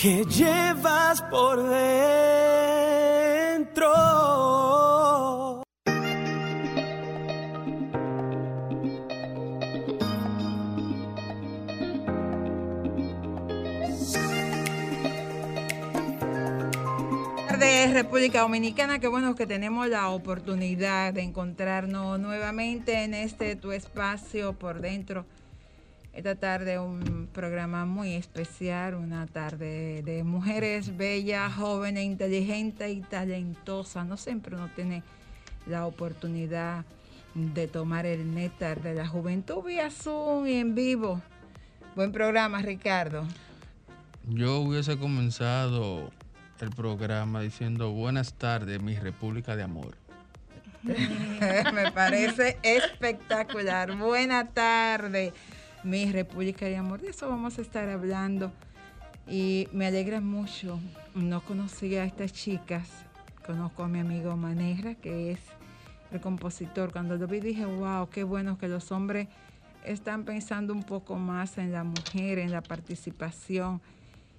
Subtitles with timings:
[0.00, 2.00] que llevas por dentro.
[17.58, 23.72] de República Dominicana, qué bueno que tenemos la oportunidad de encontrarnos nuevamente en este tu
[23.72, 25.26] espacio por dentro.
[26.12, 34.06] Esta tarde un programa muy especial, una tarde de mujeres bellas, jóvenes, inteligentes y talentosas.
[34.06, 35.04] No siempre uno tiene
[35.66, 36.84] la oportunidad
[37.34, 41.22] de tomar el néctar de la juventud vía Zoom y en vivo.
[41.94, 43.24] Buen programa, Ricardo.
[44.26, 46.10] Yo hubiese comenzado
[46.60, 49.96] el programa diciendo buenas tardes, mi República de Amor.
[50.82, 53.96] Me parece espectacular.
[53.96, 55.32] Buena tarde,
[55.84, 57.00] mi República de Amor.
[57.00, 58.52] De eso vamos a estar hablando.
[59.26, 60.80] Y me alegra mucho.
[61.14, 62.88] No conocí a estas chicas.
[63.46, 65.40] Conozco a mi amigo Manegra, que es
[66.10, 66.92] el compositor.
[66.92, 69.28] Cuando lo vi dije, wow, qué bueno que los hombres
[69.84, 73.80] están pensando un poco más en la mujer, en la participación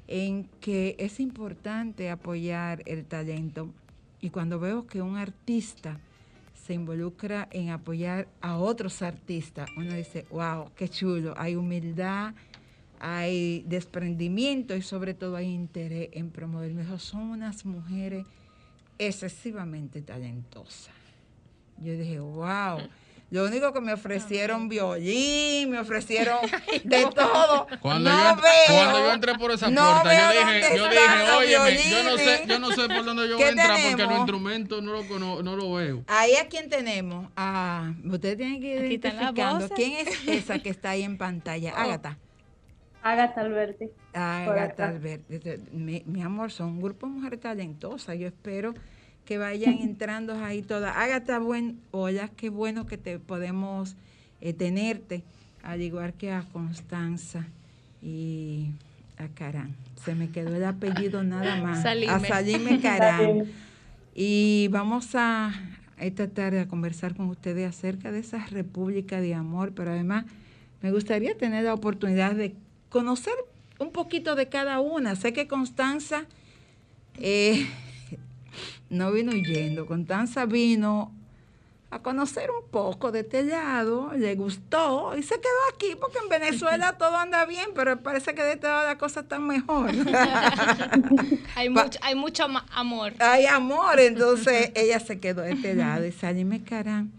[0.07, 3.69] en que es importante apoyar el talento.
[4.19, 5.99] Y cuando veo que un artista
[6.65, 12.33] se involucra en apoyar a otros artistas, uno dice, wow, qué chulo, hay humildad,
[12.99, 16.73] hay desprendimiento y sobre todo hay interés en promover.
[16.73, 18.25] Mejor son unas mujeres
[18.99, 20.93] excesivamente talentosas.
[21.79, 22.79] Yo dije, wow.
[23.31, 26.37] Lo único que me ofrecieron violín, me ofrecieron
[26.83, 27.65] de todo.
[27.81, 31.31] Cuando, no yo, veo, cuando yo entré por esa no puerta, yo dije, yo dije,
[31.37, 32.21] oye, yo no violines".
[32.21, 34.91] sé, yo no sé por dónde yo voy ¿Qué a entrar porque los instrumentos no
[34.91, 36.03] lo cono- no lo veo.
[36.07, 37.29] Ahí a quién tenemos.
[37.37, 39.69] Ah, ustedes tienen que ir identificando.
[39.69, 41.73] ¿Quién es esa que está ahí en pantalla?
[41.75, 42.17] Ágata.
[43.03, 43.85] Agatha Alberti.
[44.13, 44.83] Ágata Correcto.
[44.83, 45.63] Alberti.
[45.71, 48.17] Mi, mi amor, son un grupo de mujeres talentosas.
[48.19, 48.75] Yo espero
[49.25, 50.95] que vayan entrando ahí todas.
[50.95, 53.95] Ágata, buen, hola, qué bueno que te podemos
[54.41, 55.23] eh, tenerte,
[55.63, 57.47] al igual que a Constanza
[58.01, 58.71] y
[59.17, 59.75] a Carán.
[60.03, 61.83] Se me quedó el apellido nada más.
[61.83, 62.11] Salime.
[62.11, 63.45] A Salime Carán.
[64.13, 65.53] Y vamos a
[65.97, 70.25] esta tarde a conversar con ustedes acerca de esa república de amor, pero además
[70.81, 72.53] me gustaría tener la oportunidad de
[72.89, 73.33] conocer
[73.79, 75.15] un poquito de cada una.
[75.15, 76.25] Sé que Constanza
[77.19, 77.67] eh,
[78.91, 81.13] no vino huyendo, Constanza vino
[81.91, 86.29] a conocer un poco de este lado, le gustó y se quedó aquí porque en
[86.29, 89.91] Venezuela todo anda bien, pero parece que de este lado la cosa está mejor.
[91.55, 93.13] Hay, mucho, hay mucho amor.
[93.19, 97.11] Hay amor, entonces ella se quedó de este lado y Carán,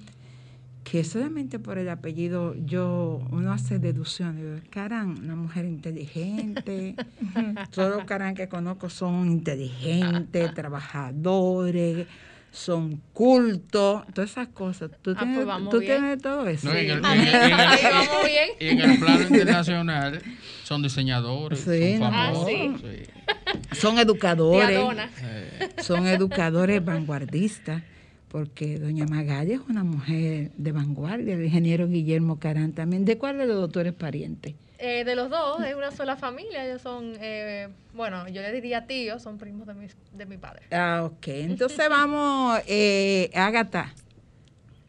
[0.92, 4.60] que solamente por el apellido yo, uno hace deducciones.
[4.68, 6.96] Carán, una mujer inteligente,
[7.74, 12.06] todos los Carán que conozco son inteligentes, trabajadores,
[12.50, 14.90] son cultos, todas esas cosas.
[15.00, 16.68] ¿Tú Ah, tienes, pues vamos tú tienes todo eso?
[16.68, 18.48] No, y en el, Ah, y en el- y en el- ahí vamos bien.
[18.60, 20.22] y en el plano internacional
[20.64, 22.50] son diseñadores, Sí, son famosos.
[22.54, 23.76] Ah, sí.
[23.80, 24.78] Son educadores.
[25.22, 27.82] Eh, son educadores vanguardistas,
[28.32, 33.04] porque doña Magalia es una mujer de vanguardia, el ingeniero Guillermo Carán también.
[33.04, 34.54] ¿De cuál de los doctores parientes?
[34.78, 36.64] Eh, de los dos, es una sola familia.
[36.64, 40.62] Ellos son, eh, bueno, yo le diría tíos, son primos de, mis, de mi padre.
[40.72, 41.28] Ah, ok.
[41.28, 43.92] Entonces vamos, eh, Ágata.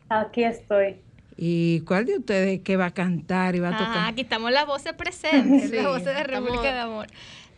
[0.07, 0.95] Aquí estoy.
[1.35, 4.09] ¿Y cuál de ustedes que va a cantar y va a Ah, tocar?
[4.09, 7.07] aquí estamos las voces presentes, Sí, las voces de estamos- República de Amor.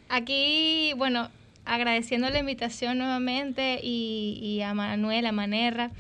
[0.10, 1.30] Aquí, bueno,
[1.66, 5.92] agradeciendo la invitación nuevamente y, y a Manuel, a Manerra,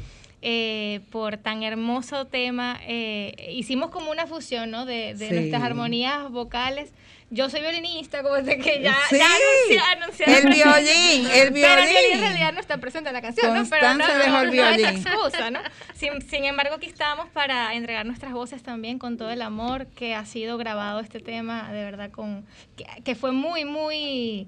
[0.41, 2.79] eh, por tan hermoso tema.
[2.87, 4.85] Eh, hicimos como una fusión, ¿no?
[4.85, 5.33] De, de Sí.
[5.33, 6.91] nuestras armonías vocales.
[7.31, 11.81] Yo soy violinista, como de que ya, Sí, ya anuncié, anuncié el violín, el Pero
[11.81, 12.11] el violín violín.
[12.13, 13.67] en realidad no está presente en la canción, ¿no?
[13.67, 14.85] Pero no, Constanza el no, no es violín.
[14.85, 15.59] excusa, ¿no?
[15.95, 20.13] Sin, sin embargo, aquí estamos para entregar nuestras voces también con todo el amor que
[20.13, 22.45] ha sido grabado este tema, de verdad, con
[22.77, 24.47] que, que fue muy, muy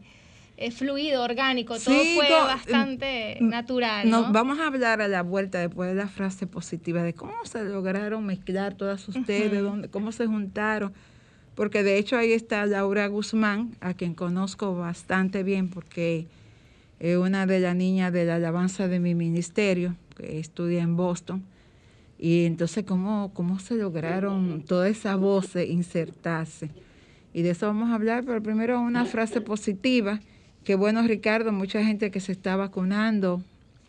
[0.57, 4.31] eh, fluido, orgánico, todo fue bastante mm, natural, No, ¿no?
[4.33, 8.25] vamos a hablar a la vuelta después de la frase positiva de cómo se lograron
[8.25, 10.93] mezclar todas ustedes, dónde- cómo se juntaron.
[11.55, 16.27] porque de hecho ahí está Laura Guzmán, a quien conozco bastante bien porque
[16.99, 21.43] es una de las niñas de la alabanza de mi ministerio, que estudia en Boston.
[22.19, 26.69] Y entonces, ¿cómo, cómo se lograron todas esas voces insertarse?
[27.33, 30.19] Y de eso vamos a hablar, pero primero una frase positiva.
[30.67, 33.41] Que bueno, Ricardo, mucha gente que se está vacunando.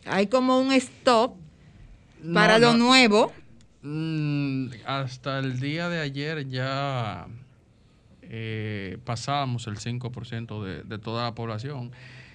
[0.07, 1.35] Hay como un stop
[2.33, 3.33] para lo nuevo.
[3.83, 7.27] Mm, hasta el día de ayer ya
[8.23, 11.91] eh, pasábamos el 5% de, de toda la población.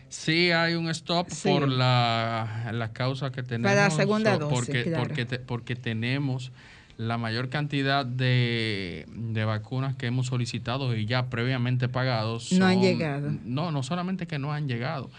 [0.09, 3.71] Sí hay un stop por la, la, causa que tenemos.
[3.71, 5.03] Para la segunda dosis, porque, claro.
[5.07, 6.51] porque, porque tenemos
[6.97, 12.49] la mayor cantidad de, de, vacunas que hemos solicitado y ya previamente pagados.
[12.49, 13.31] Son, no han llegado.
[13.45, 15.09] No, no solamente que no han llegado.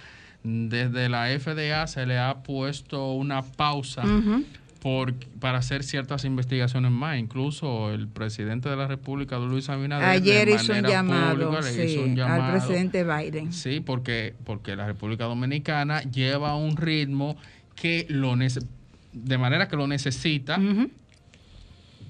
[0.42, 4.04] Desde la FDA se le ha puesto una pausa.
[4.04, 4.44] Uh -huh
[4.84, 7.18] por, para hacer ciertas investigaciones más.
[7.18, 12.02] Incluso el presidente de la República, Luis Abinader, ayer hizo un, llamado, pública, sí, hizo
[12.02, 13.50] un llamado, al presidente Biden.
[13.50, 17.38] Sí, porque, porque la República Dominicana lleva un ritmo
[17.74, 20.58] que lo de manera que lo necesita.
[20.58, 20.90] Uh -huh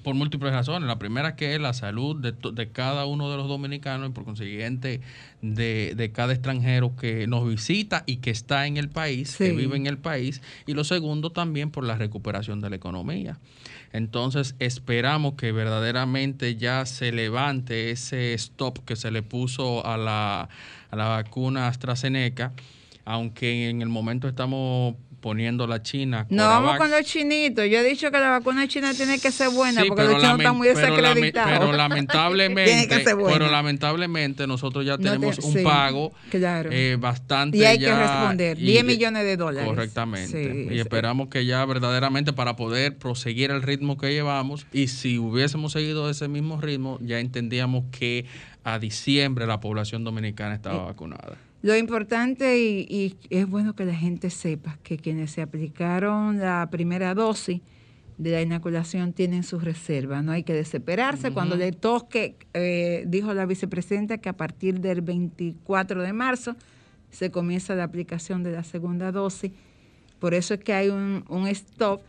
[0.05, 0.85] por múltiples razones.
[0.87, 4.23] La primera que es la salud de, de, cada uno de los dominicanos y por
[4.23, 5.01] consiguiente
[5.41, 9.45] de, de, cada extranjero que nos visita y que está en el país, sí.
[9.45, 10.43] que vive en el país.
[10.67, 13.39] Y lo segundo también por la recuperación de la economía.
[13.93, 20.49] Entonces esperamos que verdaderamente ya se levante ese stop que se le puso a la,
[20.91, 22.53] a la vacuna AstraZeneca,
[23.05, 26.27] aunque en el momento estamos poniendo la China.
[26.29, 27.65] No vamos con los chinitos.
[27.67, 30.37] Yo he dicho que la vacuna china tiene que ser buena sí, porque los chinos
[30.37, 31.51] están muy desacreditados.
[31.51, 33.33] Pero, lamentablemente, tiene que ser buena.
[33.35, 36.69] pero lamentablemente nosotros ya tenemos no te, un sí, pago claro.
[36.71, 37.57] eh, bastante.
[37.57, 38.57] Y hay ya, que responder.
[38.57, 39.67] 10 millones de dólares.
[39.67, 40.67] Correctamente.
[40.67, 45.17] Sí, y esperamos que ya verdaderamente para poder proseguir el ritmo que llevamos y si
[45.17, 48.27] hubiésemos seguido ese mismo ritmo, ya entendíamos que
[48.63, 51.35] a diciembre la población dominicana estaba vacunada.
[51.65, 56.67] Lo importante y, y, es bueno que la gente sepa que quienes se aplicaron la
[56.69, 57.59] primera dosis
[58.19, 60.23] de la inoculación tienen sus reservas.
[60.23, 61.29] No hay que desesperarse.
[61.29, 61.33] Uh -huh.
[61.33, 66.55] Cuando le toque, eh, dijo la vicepresidenta que a partir del 24 de marzo
[67.09, 69.51] se comienza la aplicación de la segunda dosis.
[70.19, 72.03] Por eso es que hay un, un stop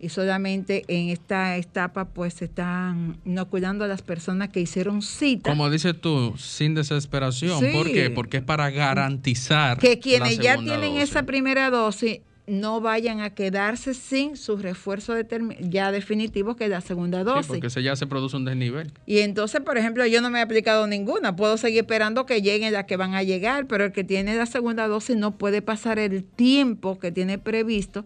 [0.00, 5.50] y solamente en esta etapa pues se están inoculando a las personas que hicieron cita.
[5.50, 7.60] Como dices tú, sin desesperación.
[7.60, 7.66] Sí.
[7.72, 8.08] ¿Por qué?
[8.08, 11.10] Porque es para garantizar que quienes ya tienen dosis.
[11.10, 15.14] esa primera dosis no vayan a quedarse sin su refuerzo
[15.60, 17.46] ya definitivo que es la segunda dosis.
[17.46, 18.92] Sí, porque se ya se produce un desnivel.
[19.06, 21.36] Y entonces, por ejemplo, yo no me he aplicado ninguna.
[21.36, 24.46] Puedo seguir esperando que lleguen las que van a llegar, pero el que tiene la
[24.46, 28.04] segunda dosis no puede pasar el tiempo que tiene previsto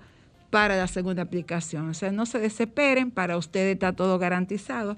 [0.54, 1.88] para la segunda aplicación.
[1.88, 4.96] O sea, no se desesperen, para ustedes está todo garantizado.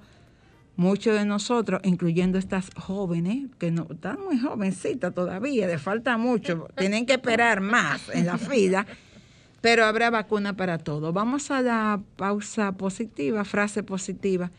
[0.77, 6.69] Muchos de nosotros, incluyendo estas jóvenes, que no están muy jovencitas todavía, les falta mucho,
[6.77, 8.87] tienen que esperar más en la fila,
[9.63, 11.15] pero habrá vacuna para todo.
[11.15, 14.51] Vamos a la pausa positiva, frase positiva,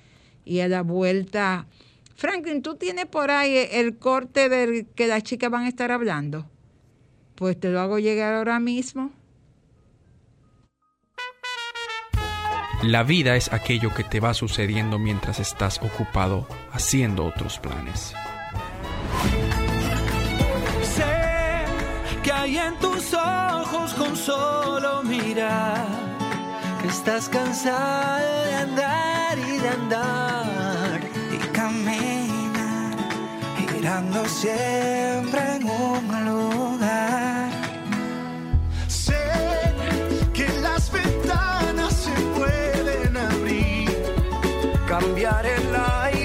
[0.45, 1.67] y a la vuelta.
[2.15, 6.47] Franklin, ¿tú tienes por ahí el corte del que las chicas van a estar hablando?
[7.35, 9.11] Pues te lo hago llegar ahora mismo.
[12.83, 18.13] La vida es aquello que te va sucediendo mientras estás ocupado haciendo otros planes.
[20.95, 21.65] Sé
[22.21, 25.87] que hay en tus ojos con solo mirar
[26.81, 31.01] que estás cansado de andar y de andar
[31.33, 32.95] y caminar
[33.71, 36.76] girando siempre en un lugar.
[44.87, 46.16] Cambiar el aire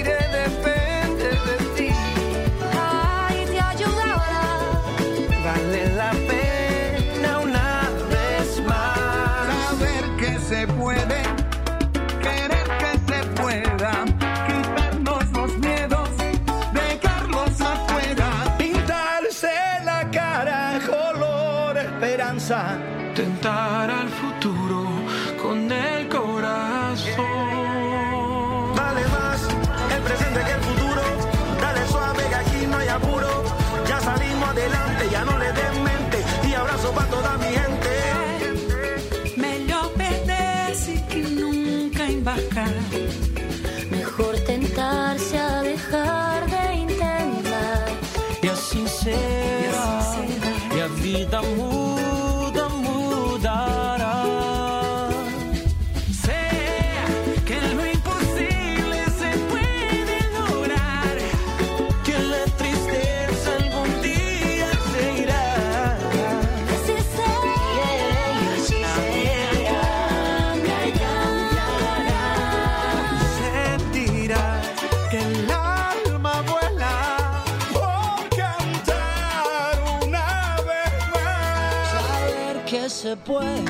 [83.25, 83.63] puede,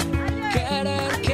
[0.53, 1.32] querer que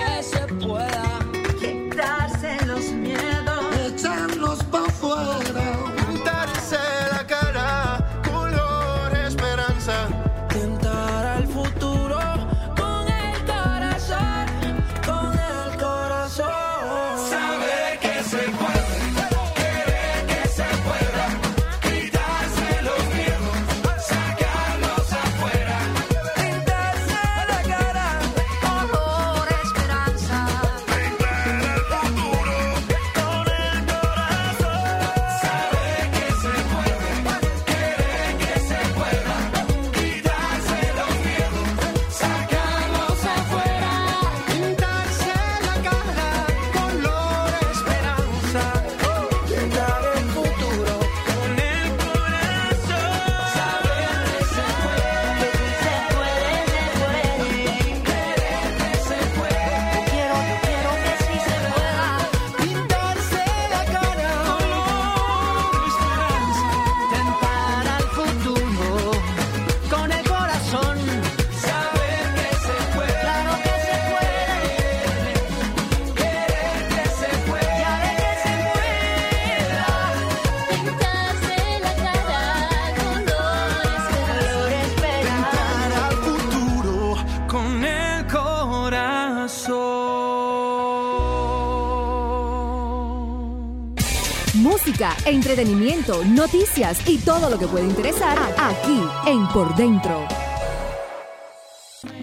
[95.30, 100.28] entretenimiento, noticias y todo lo que puede interesar aquí en Por Dentro.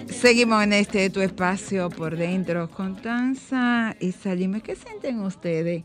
[0.08, 4.60] Seguimos en este tu espacio por dentro con Tanza y Salime.
[4.60, 5.84] ¿Qué sienten ustedes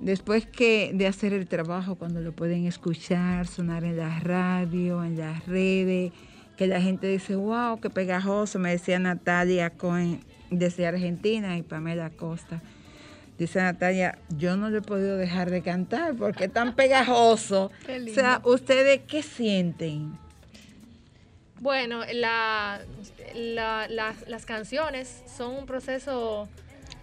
[0.00, 5.16] después que de hacer el trabajo cuando lo pueden escuchar, sonar en la radio, en
[5.16, 6.12] las redes,
[6.56, 12.10] que la gente dice, wow, qué pegajoso, me decía Natalia Cohen desde Argentina y Pamela
[12.10, 12.60] Costa.
[13.42, 17.72] Dice Natalia, yo no lo he podido dejar de cantar porque es tan pegajoso.
[17.84, 20.16] Qué O sea, ¿ustedes qué sienten?
[21.58, 22.80] Bueno, la,
[23.34, 26.48] la- la- las canciones son un proceso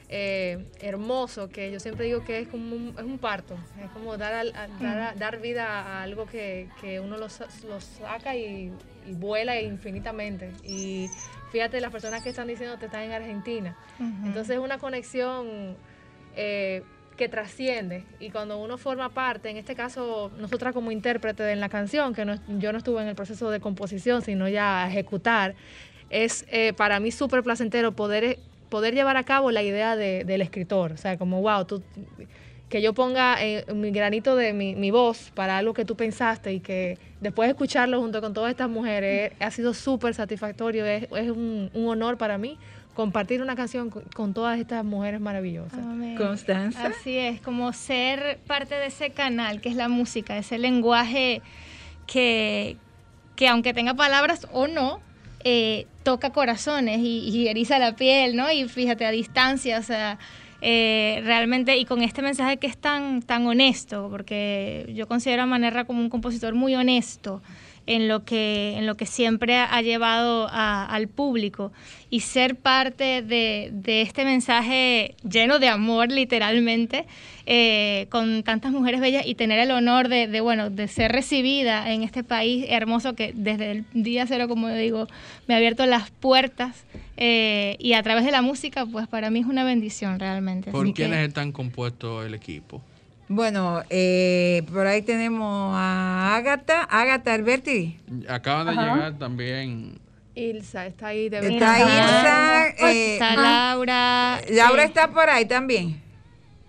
[0.08, 4.16] eh, hermoso que yo siempre digo que es como un, es un parto, es como
[4.16, 7.28] dar, al- a- dar, a- dar vida a algo que, que uno lo,
[7.68, 8.72] lo saca y,
[9.06, 10.52] y vuela infinitamente.
[10.64, 11.10] Y
[11.52, 13.76] fíjate, las personas que están diciendo que están en Argentina.
[14.00, 15.76] Entonces es una conexión
[16.42, 16.84] eh,
[17.18, 21.68] que trasciende y cuando uno forma parte, en este caso nosotras como intérprete en la
[21.68, 25.54] canción, que no- yo no estuve en el proceso de composición, sino ya ejecutar,
[26.10, 30.42] es eh, para mí súper placentero poder, poder llevar a cabo la idea de- del
[30.42, 30.94] escritor.
[30.94, 31.84] O sea, como, wow, tú,
[32.70, 36.54] que yo ponga eh, mi granito de mi, mi voz para algo que tú pensaste
[36.54, 40.86] y que después de escucharlo junto con todas estas mujeres eh, ha sido súper satisfactorio.
[40.86, 42.58] Es, es un, un honor para mí
[43.00, 45.80] compartir una canción con, todas estas mujeres maravillosas.
[45.80, 46.18] Amén.
[46.18, 46.88] Constanza.
[46.88, 51.42] Así es, como ser parte de ese canal que es la música, ese lenguaje
[52.08, 52.76] que,
[53.38, 55.00] que aunque tenga palabras o no,
[55.46, 58.52] eh, toca corazones y, y eriza la piel, ¿no?
[58.52, 60.20] Y fíjate, a distancia, o sea,
[60.60, 65.46] eh, realmente, y con este mensaje que es tan, tan honesto, porque yo considero a
[65.46, 67.42] Manerra como un compositor muy honesto
[67.90, 71.72] en lo que, en lo que siempre ha llevado a- al público
[72.12, 77.06] y ser parte de, de este mensaje lleno de amor, literalmente,
[77.48, 81.92] eh, con tantas mujeres bellas y tener el honor de, de, bueno, de ser recibida
[81.92, 85.08] en este país hermoso que desde el día cero, como digo,
[85.48, 86.86] me ha abierto las puertas
[87.18, 90.70] eh, y a través de la música, pues para mí es una bendición realmente.
[90.70, 92.84] ¿Por Así que- quiénes están compuestos el equipo?
[93.32, 98.00] Bueno, eh, por ahí tenemos a Ágata, Ágata Alberti.
[98.28, 98.96] Acaban de Ajá.
[98.96, 100.00] llegar también.
[100.34, 104.42] Ilsa está ahí de Está Ilsa, eh, está Laura.
[104.50, 106.02] Laura eh, está por ahí también.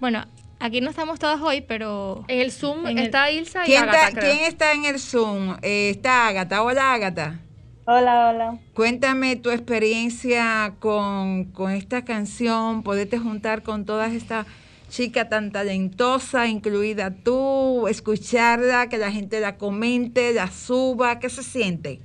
[0.00, 0.26] Bueno,
[0.59, 2.25] aquí no estamos todas hoy, pero...
[2.29, 4.33] En el Zoom En el- está Ilsa y ¿Quién, Agatha, está, creo.
[4.33, 5.57] quién está en el Zoom?
[5.62, 6.62] Eh, está Ágata.
[6.62, 7.38] Hola, Ágata.
[7.87, 8.59] Hola, hola.
[8.75, 14.47] Cuéntame tu experiencia con, con esta canción, poderte juntar con todas estas
[14.91, 21.43] chicas tan talentosas, incluida tú, escucharla, que la gente la comente, la suba, ¿qué se
[21.43, 22.01] siente?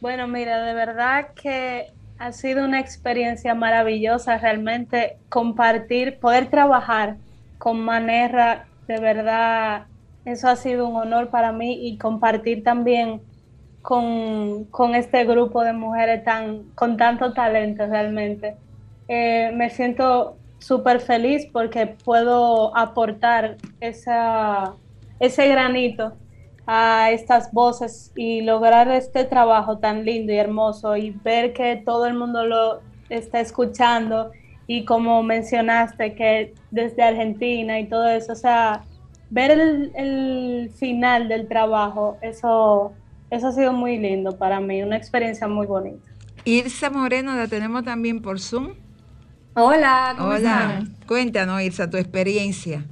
[0.00, 1.86] Bueno, mira, de verdad que
[2.18, 7.16] ha sido una experiencia maravillosa realmente compartir, poder trabajar
[7.58, 9.86] con Manerra, de verdad,
[10.24, 13.22] eso ha sido un honor para mí y compartir también
[13.80, 18.56] con, con este grupo de mujeres tan, con tanto talento realmente.
[19.08, 24.74] Eh, me siento súper feliz porque puedo aportar esa,
[25.18, 26.12] ese granito
[26.66, 32.06] a estas voces y lograr este trabajo tan lindo y hermoso y ver que todo
[32.06, 34.30] el mundo lo está escuchando
[34.68, 38.84] y como mencionaste que desde Argentina y todo eso, o sea,
[39.30, 42.92] ver el, el final del trabajo, eso,
[43.30, 46.08] eso ha sido muy lindo para mí, una experiencia muy bonita.
[46.44, 48.74] Irsa Moreno la tenemos también por Zoom.
[49.54, 50.96] Hola, ¿cómo Hola, están?
[51.06, 52.86] cuéntanos Irsa tu experiencia.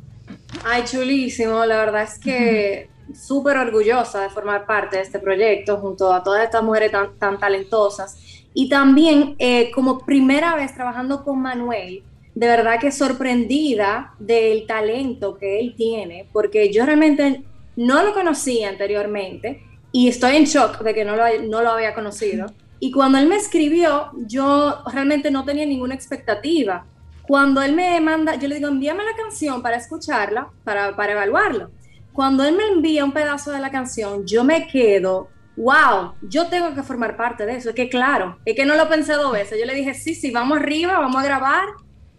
[0.64, 1.64] Ay, chulísimo.
[1.64, 6.44] La verdad es que súper orgullosa de formar parte de este proyecto junto a todas
[6.44, 8.18] estas mujeres tan, tan talentosas.
[8.52, 12.02] Y también eh, como primera vez trabajando con Manuel,
[12.34, 17.42] de verdad que sorprendida del talento que él tiene, porque yo realmente
[17.76, 19.62] no lo conocía anteriormente
[19.92, 22.46] y estoy en shock de que no lo, no lo había conocido.
[22.80, 26.86] Y cuando él me escribió, yo realmente no tenía ninguna expectativa.
[27.22, 31.68] Cuando él me manda, yo le digo, envíame la canción para escucharla, para, para evaluarla.
[32.12, 36.74] Cuando él me envía un pedazo de la canción, yo me quedo, wow, yo tengo
[36.74, 37.68] que formar parte de eso.
[37.68, 39.60] Es que claro, es que no lo pensé dos veces.
[39.60, 41.66] Yo le dije, sí, sí, vamos arriba, vamos a grabar.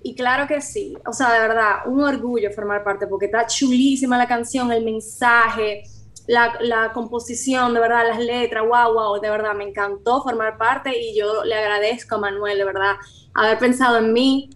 [0.04, 0.96] Y claro que sí.
[1.06, 5.84] O sea, de verdad, un orgullo formar parte porque está chulísima la canción, el mensaje,
[6.28, 10.98] la, la composición, de verdad, las letras, wow, wow, de verdad, me encantó formar parte
[10.98, 12.96] y yo le agradezco a Manuel, de verdad,
[13.34, 14.50] haber pensado en mí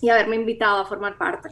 [0.00, 1.50] y haberme invitado a formar parte.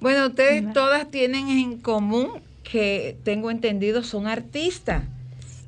[0.00, 5.04] Bueno, ustedes todas tienen en común que tengo entendido son artistas.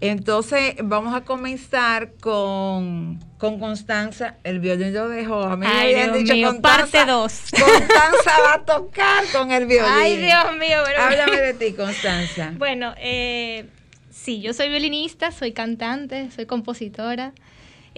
[0.00, 4.36] Entonces vamos a comenzar con, con Constanza.
[4.44, 5.42] El violín lo dejó.
[5.42, 7.40] A mí me Ay, habían Dios dicho mío, parte dos.
[7.50, 9.90] Constanza va a tocar con el violín.
[9.92, 12.52] Ay, Dios mío, pero- Háblame de ti, Constanza.
[12.56, 13.66] Bueno, eh,
[14.10, 17.32] sí, yo soy violinista, soy cantante, soy compositora.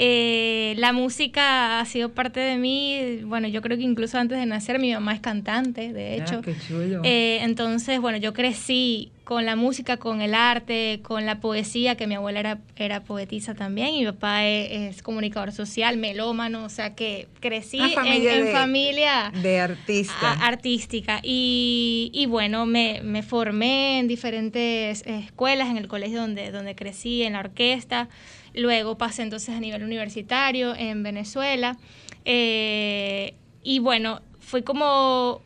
[0.02, 4.46] Eh, la música ha sido parte de mí, bueno, yo creo que incluso antes de
[4.46, 6.36] nacer mi mamá es cantante, de hecho.
[6.38, 7.02] Ah, qué chulo.
[7.04, 12.06] Eh, entonces, bueno, yo crecí con la música, con el arte, con la poesía, que
[12.06, 16.68] mi abuela era, era poetisa también, y mi papá es, es comunicador social, melómano, o
[16.70, 20.14] sea que crecí Una en, familia en de- familia de artista.
[20.32, 21.20] a- artística.
[21.22, 27.22] Y, y bueno, me, me formé en diferentes escuelas, en el colegio donde, donde crecí,
[27.22, 28.08] en la orquesta.
[28.54, 31.76] Luego pasé entonces a nivel universitario en Venezuela.
[32.24, 35.42] Eh, y bueno, fui como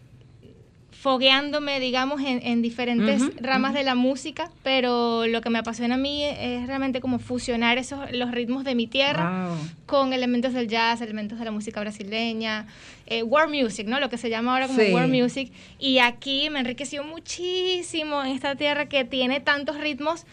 [0.90, 5.98] fogueándome, digamos, en, en diferentes ramas de la música, pero lo que me apasiona a
[5.98, 9.68] mí es realmente como fusionar esos, los ritmos de mi tierra Wow.
[9.84, 12.66] con elementos del jazz, elementos de la música brasileña,
[13.06, 14.00] eh, world music, ¿no?
[14.00, 14.92] Lo que se llama ahora como Sí.
[14.92, 15.52] world music.
[15.78, 20.24] Y aquí me enriqueció muchísimo en esta tierra que tiene tantos ritmos.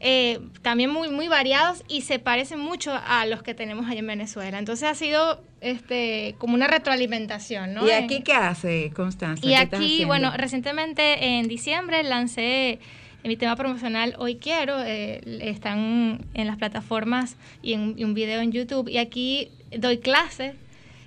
[0.00, 4.06] Eh, también muy muy variados y se parecen mucho a los que tenemos allá en
[4.06, 4.58] Venezuela.
[4.58, 7.86] Entonces ha sido este como una retroalimentación, ¿no?
[7.86, 9.44] ¿Y En- aquí qué hace, Constanza?
[9.44, 12.78] y ¿Qué estás aquí, bueno, recientemente en diciembre lancé
[13.24, 18.40] mi tema promocional Hoy Quiero, eh, están en las plataformas y en y un video
[18.40, 18.88] en YouTube.
[18.88, 20.54] Y aquí doy clases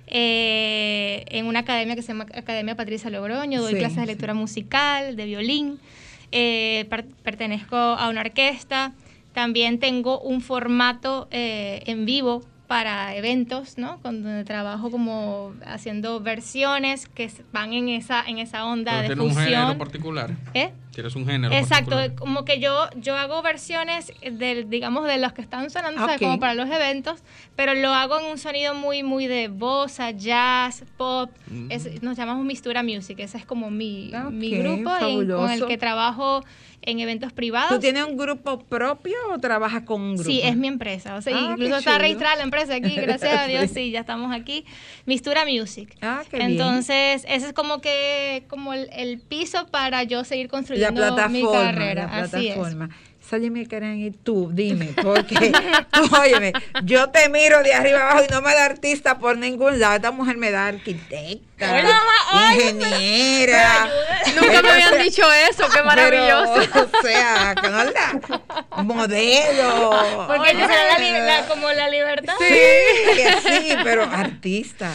[0.06, 4.06] eh, en una academia que se llama Academia Patricia Logroño, doy Sí, clases de sí.
[4.08, 5.80] lectura musical, de violín,
[6.32, 8.92] eh, per- pertenezco a una orquesta,
[9.32, 14.00] también tengo un formato eh, en vivo para eventos, ¿no?
[14.00, 19.08] Con donde trabajo como haciendo versiones que van en esa en esa onda Pero de
[19.08, 20.30] tiene un género particular.
[20.54, 20.72] ¿Eh?
[20.92, 22.14] Tienes un género Exacto, particular.
[22.18, 26.16] como que yo yo hago versiones del digamos de los que están sonando, o sea,
[26.16, 26.22] Ok.
[26.22, 27.22] como para los eventos,
[27.56, 31.30] pero lo hago en un sonido muy muy de bossa, jazz, pop.
[31.48, 31.70] Mm.
[31.72, 35.78] Es- nos llamamos Mistura Music, ese es como mi, mi grupo y con el que
[35.78, 36.44] trabajo
[36.84, 37.68] en eventos privados.
[37.70, 40.28] ¿Tú tienes un grupo propio o trabajas con un grupo?
[40.28, 41.14] Sí, es mi empresa.
[41.14, 43.92] O sea, Ah, incluso está registrada la empresa aquí, gracias a Dios, Sí.
[43.92, 44.64] ya estamos aquí.
[45.06, 45.96] Mistura Music.
[46.02, 46.50] Ah, qué bien.
[46.50, 50.48] Entonces, ese es como que como el, el piso para yo seguir
[50.82, 52.04] la plataforma, mi carrera.
[52.04, 52.56] la Así es.
[53.32, 55.52] Sálleme, Karen, y tú, dime, porque
[55.90, 56.52] tú, óyeme,
[56.84, 59.96] yo te miro de arriba abajo y no me da artista por ningún lado.
[59.96, 61.88] Esta mujer me da arquitecta, Oye,
[62.30, 63.88] ay, ingeniera.
[64.38, 66.52] Nunca me habían dicho eso, qué maravilloso.
[66.74, 69.90] Pero, o sea, no la modelo.
[70.26, 72.34] Porque yo soy la la- como la libertad.
[72.38, 72.44] Sí,
[73.16, 74.92] que sí, pero artista.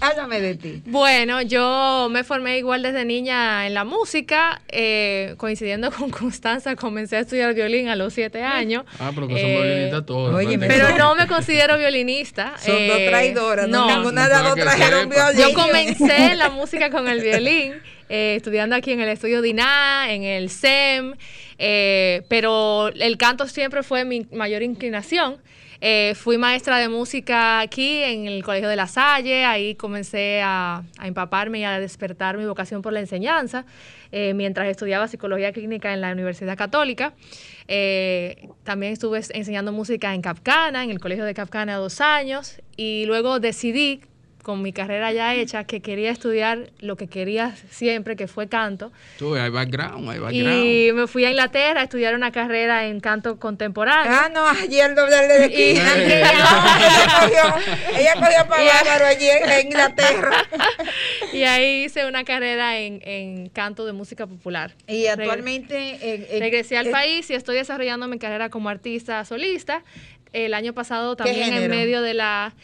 [0.00, 0.82] Háblame de ti.
[0.86, 7.16] Bueno, yo me formé igual desde niña en la música, eh, coincidiendo con Constanza, comencé
[7.16, 8.84] a estudiar violín a los siete años.
[8.98, 10.44] Ah, pero que son Eh, violinistas todos.
[10.58, 12.54] Pero no me considero violinista.
[12.64, 15.40] Son dos eh, traidoras, no, ninguna de las dos trajeron violín.
[15.40, 17.74] Yo comencé en la música con el violín,
[18.08, 21.14] eh, estudiando aquí en el estudio DINA, en el SEM,
[21.58, 25.38] eh, pero el canto siempre fue mi mayor inclinación.
[25.82, 30.82] Eh, fui maestra de música aquí en el Colegio de La Salle, ahí comencé a,
[31.02, 33.64] empaparme y a despertar mi vocación por la enseñanza,
[34.12, 37.14] eh, mientras estudiaba psicología clínica en la Universidad Católica.
[37.66, 43.06] Eh, también estuve enseñando música en Capcana, en el Colegio de Capcana dos años, y
[43.06, 44.02] luego decidí
[44.42, 48.90] con mi carrera ya hecha que quería estudiar lo que quería siempre, que fue canto.
[49.18, 50.64] Tú, hay background, hay background.
[50.64, 54.12] Y me fui a Inglaterra a estudiar una carrera en canto contemporáneo.
[54.12, 55.94] Ah, no, ayer doblarle de Y- esquina.
[55.96, 60.30] ella cogió, ella cogió para Y- Bárbaro allí en en Inglaterra.
[61.32, 64.74] y ahí hice una carrera en, en canto de música popular.
[64.88, 69.24] Y actualmente eh, eh, regresé al eh, país y estoy desarrollando mi carrera como artista
[69.24, 69.82] solista.
[70.32, 72.54] El año pasado ¿Qué también en medio de la...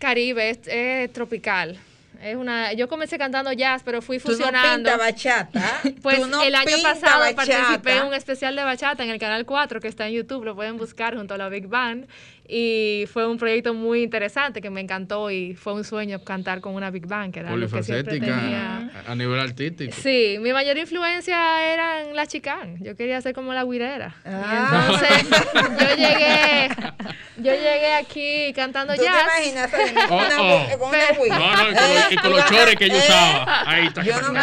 [0.00, 1.78] caribe, es, es tropical.
[2.22, 4.98] Es una, yo comencé cantando jazz, pero fui Tú no fusionando.
[4.98, 5.80] bachata.
[6.02, 7.34] Pues Tú no el año pasado bachata.
[7.46, 10.54] participé en un especial de bachata en el canal 4 que está en YouTube, lo
[10.54, 12.06] pueden buscar junto a la Big Band
[12.52, 16.74] y fue un proyecto muy interesante que me encantó y fue un sueño cantar con
[16.74, 18.90] una Big Band, que era lo que siempre tenía.
[19.06, 19.94] A nivel artístico.
[20.02, 22.76] Sí, mi mayor influencia eran las chicán.
[22.80, 24.14] Yo quería ser como la guirera.
[24.24, 24.88] Ah.
[24.90, 25.28] Entonces
[25.80, 26.68] yo llegué,
[27.36, 29.22] yo llegué aquí cantando ¿Tú te jazz.
[29.24, 29.70] imaginas
[30.10, 30.16] Oh,
[30.74, 30.78] oh.
[30.78, 31.32] con una Pero- wig?
[31.32, 33.70] No, no, y con, los- y con los chores que yo usaba.
[33.70, 34.02] Ahí está.
[34.02, 34.40] Yo no me.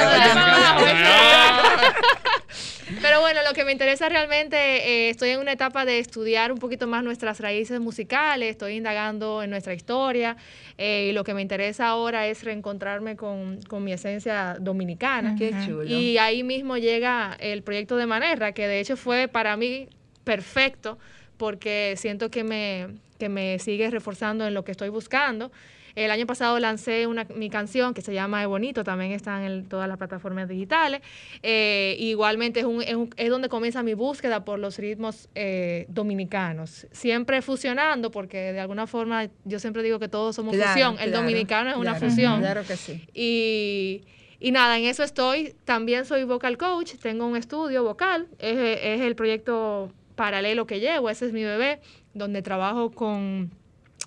[3.01, 6.57] Pero bueno, lo que me interesa realmente, eh, estoy en una etapa de estudiar un
[6.57, 10.37] poquito más nuestras raíces musicales, estoy indagando en nuestra historia
[10.77, 15.35] eh, y lo que me interesa ahora es reencontrarme con, con mi esencia dominicana.
[15.37, 15.83] Qué chulo.
[15.83, 19.89] Y ahí mismo llega el proyecto de Manerra, que de hecho fue para mí
[20.23, 20.97] perfecto
[21.37, 25.51] porque siento que me, que me sigue reforzando en lo que estoy buscando.
[25.95, 29.45] El año pasado lancé una, mi canción que se llama Es Bonito, también está en
[29.51, 31.01] el- todas las plataformas digitales.
[31.41, 35.87] Eh, igualmente es, un- es un- es donde comienza mi búsqueda por los ritmos eh,
[35.89, 40.93] dominicanos, siempre fusionando, porque de alguna forma yo siempre digo que todos somos Claro, fusión,
[40.99, 42.39] el claro, dominicano es una claro, fusión.
[42.41, 43.01] Claro que sí.
[43.15, 44.03] Y,
[44.39, 45.55] y nada, en eso estoy.
[45.65, 51.09] También soy vocal coach, tengo un estudio vocal, es, es el proyecto paralelo que llevo,
[51.09, 51.79] ese es mi bebé,
[52.13, 53.51] donde trabajo con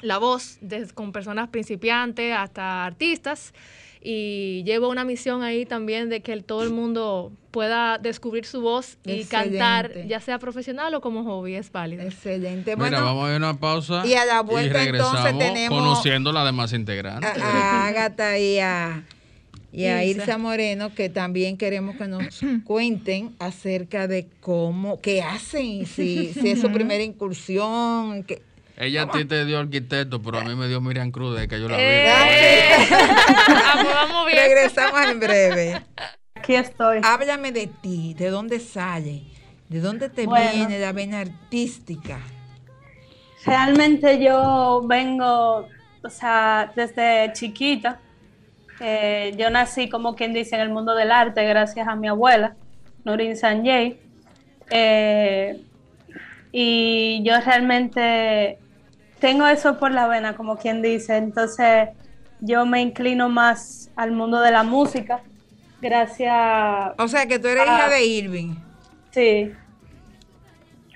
[0.03, 0.59] la voz,
[0.93, 3.55] con personas principiantes hasta artistas.
[4.03, 8.63] Y llevo una misión ahí también de que el- todo el mundo pueda descubrir su
[8.63, 12.03] voz y cantar, ya sea profesional o como hobby, es válido.
[12.05, 12.77] Excelente.
[12.77, 14.07] Mira, Bueno, vamos a ir a una pausa.
[14.07, 17.31] y a la vuelta, regresamos entonces, tenemos- conociendo la demás integrantes.
[17.43, 19.05] a, a y a,
[19.73, 20.05] y a.
[20.05, 26.51] Ilsa Moreno, que también queremos que nos cuenten acerca de cómo, qué hacen, si, si
[26.51, 28.25] es su primera incursión.
[28.25, 28.43] Que,
[28.77, 31.61] Ella a ti te dio arquitecto, pero a mí me dio Miriam Cruz de que
[31.61, 31.83] yo la vi.
[31.83, 32.71] Eh,
[33.49, 34.39] vamos, vamos bien.
[34.39, 35.83] Regresamos en breve.
[36.35, 37.01] Aquí estoy.
[37.03, 39.23] Háblame de ti, de dónde sale,
[39.69, 40.51] de dónde te Bueno.
[40.55, 42.19] viene la vena artística.
[43.45, 45.67] Realmente yo vengo,
[46.03, 48.01] o sea, desde chiquita.
[48.81, 52.57] Eh, yo nací, como quien dice, en el mundo del arte gracias a mi abuela,
[53.05, 53.99] Nurin Sanjay.
[54.71, 55.61] Eh,
[56.53, 58.59] y yo realmente
[59.21, 61.17] tengo eso por la vena, como quien dice.
[61.17, 61.89] Entonces
[62.41, 65.21] yo me inclino más al mundo de la música.
[65.81, 66.93] Gracias.
[66.99, 67.77] O sea, que tú eres Ah.
[67.79, 68.55] hija de Irving
[69.13, 69.53] Sí.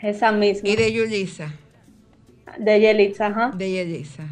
[0.03, 0.69] Esa misma.
[0.69, 1.53] y de Yulisa,
[2.59, 3.51] De Yelitza, ajá.
[3.55, 4.25] de Yelisa.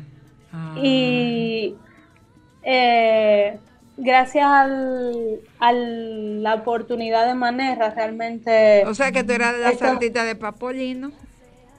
[0.53, 0.75] Ah.
[0.83, 1.75] Y
[2.63, 3.59] eh,
[3.97, 8.85] gracias al, a la oportunidad de Manera, realmente.
[8.87, 11.13] O sea, que tú eras la Esto- saltita de Papolino,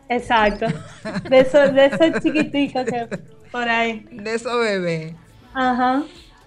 [0.09, 0.67] Exacto.
[1.29, 3.07] De esos de esos chiquiticos que
[3.51, 4.05] por ahí.
[4.11, 5.13] de esos bebés.
[5.53, 6.03] Ajá.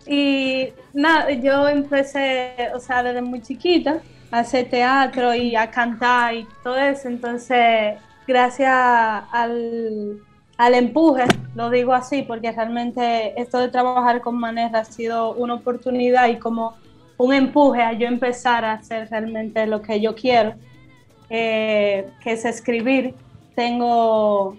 [0.07, 3.99] Y nada, yo empecé, o sea, desde muy chiquita
[4.31, 7.09] a hacer teatro y a cantar y todo eso.
[7.09, 7.95] Entonces,
[8.27, 8.73] gracias
[9.33, 10.21] al,
[10.57, 15.55] al empuje, lo digo así, porque realmente esto de trabajar con Manera ha sido una
[15.55, 16.77] oportunidad y como
[17.19, 20.55] un empuje a yo empezar a hacer realmente lo que yo quiero,
[21.31, 23.15] eh, que es escribir.
[23.55, 24.57] Tengo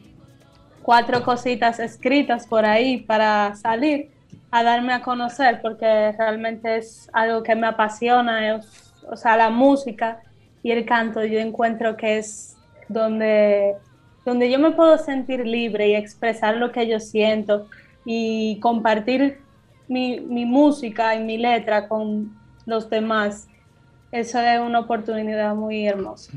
[0.81, 4.09] cuatro cositas escritas por ahí para salir
[4.51, 9.49] a darme a conocer porque realmente es algo que me apasiona, es- o sea, la
[9.49, 10.19] música
[10.63, 12.55] y el canto yo encuentro que es
[12.87, 13.75] donde,
[14.27, 17.69] donde yo me puedo sentir libre y expresar lo que yo siento
[18.03, 19.37] y compartir
[19.87, 22.35] mi, mi música y mi letra con
[22.65, 23.47] los demás.
[24.11, 26.33] Eso es una oportunidad muy hermosa.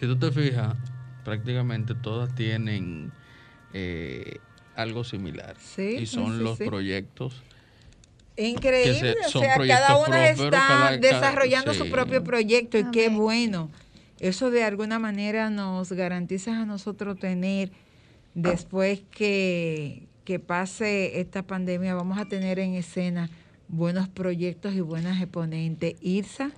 [0.00, 0.74] Si tú te fijas,
[1.22, 3.12] prácticamente todas tienen
[3.74, 4.38] eh,
[4.74, 5.54] algo similar.
[5.58, 6.64] Sí, y son sí, los sí.
[6.64, 7.42] proyectos.
[8.38, 11.90] Increíble, Que se- o son sea, cada una propios, está cada- cada- desarrollando su sí.
[11.90, 13.70] propio proyecto y qué bueno.
[14.22, 17.72] Eso de alguna manera nos garantiza a nosotros tener
[18.34, 23.30] después que, que pase esta pandemia, vamos a tener en escena
[23.66, 25.96] buenos proyectos y buenas exponentes.
[26.00, 26.52] Irsa.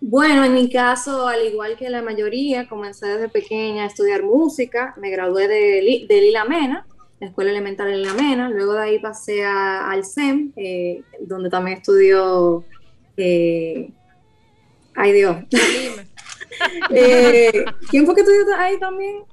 [0.00, 4.94] Bueno, en mi caso, al igual que la mayoría, comencé desde pequeña a estudiar música.
[4.96, 6.86] Me gradué de, de Lila Mena,
[7.20, 8.48] la Escuela Elemental de Lila Mena.
[8.48, 12.64] Luego de ahí pasé al SEM, eh, donde también estudió.
[13.18, 13.92] eh,
[15.00, 15.36] ay Dios.
[16.90, 19.24] Eh, ¿Quién fue que estudió ahí también?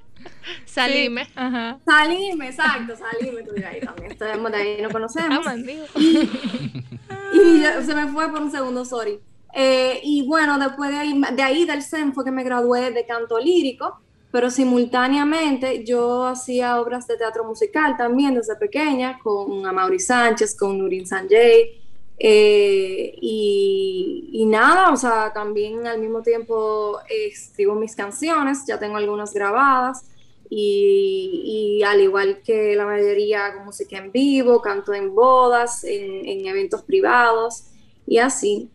[0.64, 1.26] Salime.
[1.34, 1.78] Ajá.
[1.84, 4.12] Salime, exacto, Salime estudió ahí también.
[4.12, 5.46] Estamos de ahí, nos conocemos.
[5.62, 5.84] Vivo.
[7.30, 9.20] Y ya se me fue por un segundo, sorry.
[9.54, 13.04] Eh, y bueno, después de ahí, de ahí del CEN fue que me gradué de
[13.04, 14.00] canto lírico,
[14.32, 20.78] pero simultáneamente yo hacía obras de teatro musical también desde pequeña, con Amaury Sánchez, con
[20.78, 21.78] Nurin Sanjay,
[22.18, 28.96] eh, y, y nada, o sea, también al mismo tiempo escribo mis canciones, ya tengo
[28.96, 30.04] algunas grabadas,
[30.50, 36.26] y, y al igual que la mayoría hago música en vivo, canto en bodas, en,
[36.26, 37.64] en eventos privados
[38.06, 38.70] y así.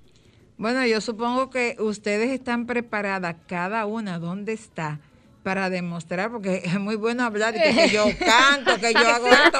[0.57, 4.99] Bueno, yo supongo que ustedes están preparadas, cada una, ¿dónde está?
[5.43, 9.27] Para demostrar, porque es muy bueno hablar y que, que yo canto, que yo hago
[9.27, 9.59] esto.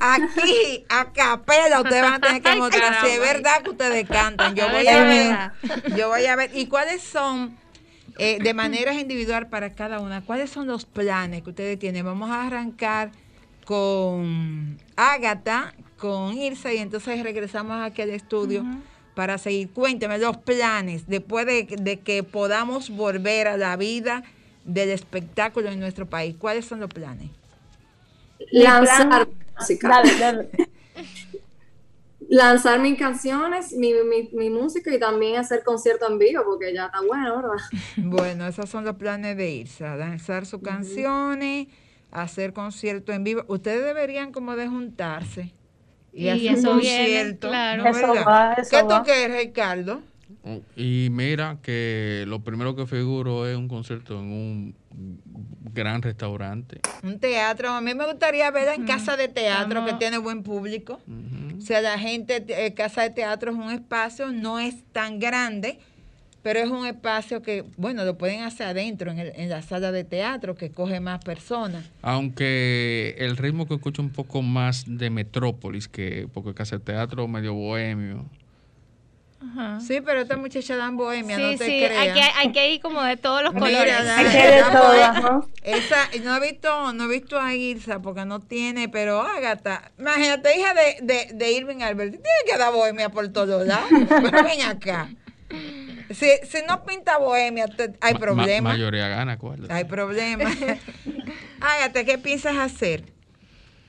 [0.00, 4.54] Aquí, a capela, ustedes van a tener que mostrar si es verdad que ustedes cantan.
[4.54, 6.50] Yo voy a ver, yo voy a ver.
[6.54, 7.56] ¿Y cuáles son,
[8.18, 12.04] eh, de maneras individual para cada una, cuáles son los planes que ustedes tienen?
[12.04, 13.10] Vamos a arrancar
[13.64, 18.64] con Ágata, con Irsa, y entonces regresamos aquí al estudio
[19.14, 19.70] para seguir.
[19.70, 24.24] Cuénteme los planes después de, de que podamos volver a la vida
[24.64, 26.36] del espectáculo en nuestro país.
[26.38, 27.30] ¿Cuáles son los planes?
[28.52, 29.88] Lanzar plan- música.
[29.88, 30.50] Dale, dale.
[32.28, 36.86] Lanzar mis canciones, mi, mi, mi música y también hacer concierto en vivo, porque ya
[36.86, 37.64] está bueno, ¿verdad?
[37.96, 41.68] Bueno, esos son los planes de Irsa, lanzar sus canciones,
[42.10, 43.44] hacer concierto en vivo.
[43.48, 45.54] Ustedes deberían como de juntarse
[46.12, 47.48] y, Y hacer eso un viene, concierto.
[47.48, 47.84] claro.
[47.84, 48.24] ¿no Eso verdad?
[48.26, 49.02] va, eso ¿Qué va.
[49.02, 50.02] tú quieres, Ricardo?
[50.76, 54.74] Y mira que lo primero que figuro es un concierto en un
[55.72, 56.80] gran restaurante.
[57.04, 57.70] Un teatro.
[57.70, 61.00] A mí me gustaría verla en casa de teatro que tiene buen público.
[61.58, 65.78] O sea, la gente, eh, casa de teatro es un espacio, no es tan grande,
[66.42, 69.92] pero es un espacio que, bueno, lo pueden hacer adentro, en, el- en la sala
[69.92, 71.88] de teatro, que coge más personas.
[72.02, 77.28] Aunque el ritmo que escucho un poco más de Metrópolis, que porque Casa de Teatro
[77.28, 78.26] medio bohemio.
[79.44, 79.80] Ajá.
[79.80, 81.98] Sí, pero esta muchacha dan bohemia, Sí, no te sí, creas.
[82.00, 84.04] hay que, hay que ir como de todos los Mira, colores.
[84.04, 85.40] la- Hay que de bohemia- ajá.
[85.62, 90.56] Esa, no he visto, no he visto a Irsa porque no tiene, pero Ágata, imagínate,
[90.58, 93.88] hija de, de, de Irving Albert, tiene que dar bohemia por todos lados.
[94.08, 95.08] Pero ven acá.
[96.10, 98.72] Si, si no pinta bohemia, te- hay Ma- ma- problemas.
[98.74, 99.72] mayoría gana, acuérdate.
[99.72, 100.54] Hay problemas.
[101.60, 103.04] Ágata, ¿qué piensas hacer?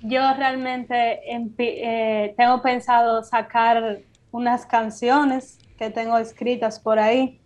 [0.01, 3.99] Yo realmente eh, tengo pensado sacar
[4.33, 7.39] unas canciones que tengo escritas por ahí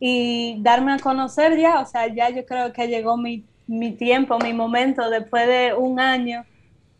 [0.00, 4.38] y darme a conocer ya, o sea, ya yo creo que llegó mi, mi tiempo,
[4.38, 6.44] mi momento, después de un año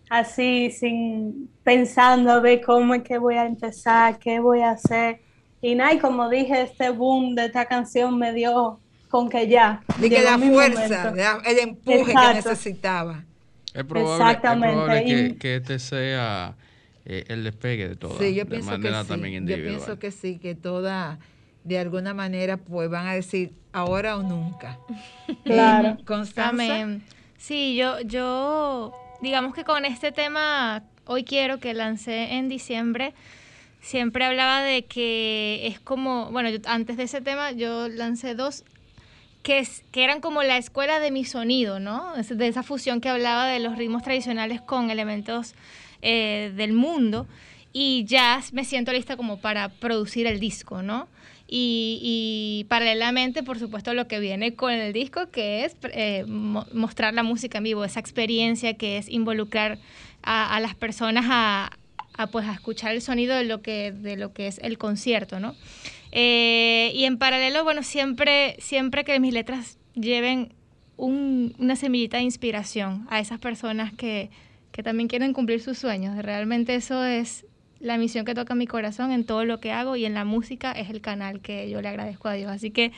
[0.09, 5.21] así, sin pensando a ver cómo es que voy a empezar, qué voy a hacer.
[5.61, 8.79] Y nada, y como dije, este boom de esta canción me dio
[9.11, 9.83] con que ya.
[9.99, 12.35] De que la fuerza, la- el empuje que Exacto.
[12.51, 13.25] necesitaba.
[13.73, 16.55] Es probable, es Exactamente, probable que, y- que este sea
[17.07, 18.19] eh, el despegue de todo.
[18.19, 19.09] Sí, yo de pienso que manera sí.
[19.09, 19.77] también Yo individual.
[19.77, 21.19] pienso que sí, que toda,
[21.65, 24.79] de alguna manera, pues van a decir ahora o nunca.
[25.45, 25.99] Claro.
[26.07, 26.51] Constanza.
[26.51, 27.03] Amén.
[27.37, 33.13] Sí, yo, yo, digamos que con este tema, hoy quiero que lancé en diciembre,
[33.83, 38.65] siempre hablaba de que es como, bueno, yo- antes de ese tema yo lancé dos
[39.43, 42.15] que, es- que eran como la escuela de mi sonido, ¿no?
[42.17, 45.55] Es De esa fusión que hablaba de los ritmos tradicionales con elementos
[46.05, 47.27] eh, del mundo.
[47.73, 51.09] Y ya me siento lista como para producir el disco, ¿no?
[51.49, 57.15] Y, paralelamente, por supuesto, lo que viene con el disco, que es eh, mo- mostrar
[57.15, 59.79] la música en vivo, esa experiencia que es involucrar
[60.23, 61.71] a, las personas a,
[62.17, 65.39] a, pues, a escuchar el sonido de lo que, de lo que es el concierto,
[65.39, 65.55] ¿no?
[66.13, 70.53] Eh, y en paralelo, bueno, siempre, siempre que mis letras lleven
[70.97, 74.31] un- una semillita de inspiración a esas personas que,
[74.75, 76.17] que también quieren cumplir sus sueños.
[76.19, 77.47] Realmente eso es
[77.79, 80.73] la misión que toca mi corazón en todo lo que hago y en la música
[80.73, 82.51] es el canal que yo le agradezco a Dios.
[82.51, 82.91] Así que,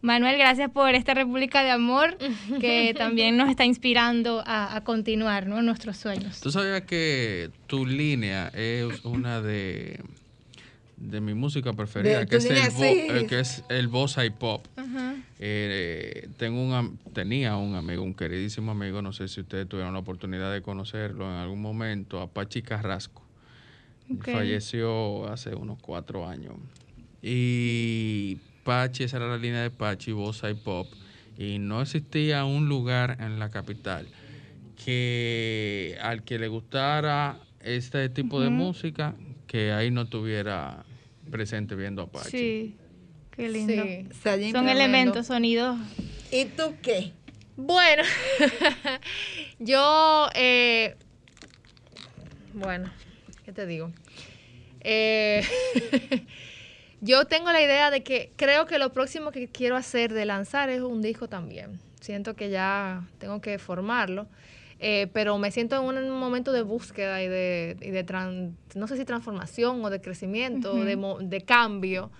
[0.00, 2.16] Manuel, gracias por esta República de Amor
[2.60, 5.60] que también nos está inspirando a, a continuar ¿no?
[5.60, 6.40] nuestros sueños.
[6.40, 10.00] ¿Tú sabías que tu línea es una de,
[10.96, 13.00] de mi música preferida, De que es, el línea, bo- sí.
[13.10, 14.64] eh, que es el bossa y pop.
[14.78, 15.87] Eh,
[16.38, 19.98] tengo un, am- tenía un amigo, un queridísimo amigo, no sé si ustedes tuvieron la
[19.98, 23.22] oportunidad de conocerlo en algún momento, Apache Carrasco.
[24.32, 26.54] Falleció hace unos cuatro años.
[27.20, 30.86] Y Pachi, esa era la línea de Pachi, Bossa y Pop.
[31.36, 34.08] Y no existía un lugar en la capital
[34.84, 39.14] que al que le gustara este tipo de música,
[39.46, 40.84] que ahí no estuviera
[41.30, 42.30] presente viendo a Pachi.
[42.30, 42.76] Sí,
[43.30, 43.82] qué lindo.
[43.84, 44.06] Sí.
[44.52, 45.78] Son elementos, sonidos.
[46.30, 47.12] ¿Y tú qué?
[47.56, 48.02] Bueno,
[49.58, 50.94] yo, eh,
[52.52, 52.90] bueno,
[53.44, 53.90] ¿qué te digo?
[54.80, 55.42] Eh,
[57.00, 60.68] yo tengo la idea de que creo que lo próximo que quiero hacer de lanzar
[60.70, 61.80] es un disco también.
[62.00, 64.28] Siento que ya tengo que formarlo,
[64.78, 68.86] eh, pero me siento en un momento de búsqueda y de, y de tran- no
[68.86, 70.84] sé si transformación o de crecimiento, Ujú.
[70.84, 72.10] de, mo- de cambio.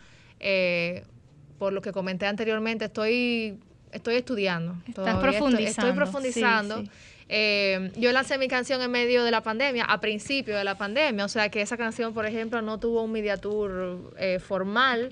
[0.41, 1.05] eh,
[1.59, 3.59] por lo que comenté anteriormente, estoy,
[3.93, 4.75] estoy estudiando.
[4.89, 6.79] Estás estoy- profundizando, Estoy, profundizando.
[6.81, 6.91] sí, sí.
[7.31, 11.25] Eh, yo lancé mi canción en medio de la pandemia, a principio de la pandemia,
[11.25, 15.11] o sea que esa canción, por ejemplo, no tuvo un media tour eh, formal,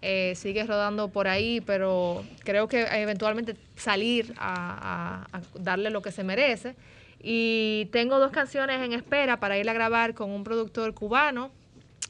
[0.00, 6.00] eh, sigue rodando por ahí, pero creo que eventualmente salir a, a- a darle lo
[6.00, 6.76] que se merece.
[7.22, 11.50] Y tengo dos canciones en espera para ir a grabar con un productor cubano,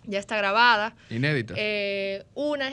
[0.04, 0.94] ya está grabada.
[1.10, 1.54] Inédita.
[1.56, 2.70] Eh, una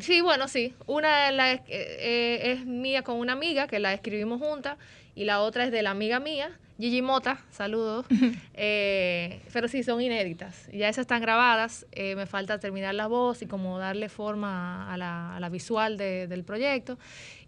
[0.00, 0.74] sí, bueno, sí.
[0.86, 4.78] Una la- eh, eh, es mía con una amiga que la escribimos juntas
[5.14, 8.06] y la otra es de la amiga mía, Gigi Mota, saludos.
[8.56, 10.68] Eh, pero sí, son inéditas.
[10.72, 11.86] Ya esas están grabadas.
[11.96, 16.26] me falta terminar la voz y como darle forma a la, a la visual de-
[16.28, 16.98] del proyecto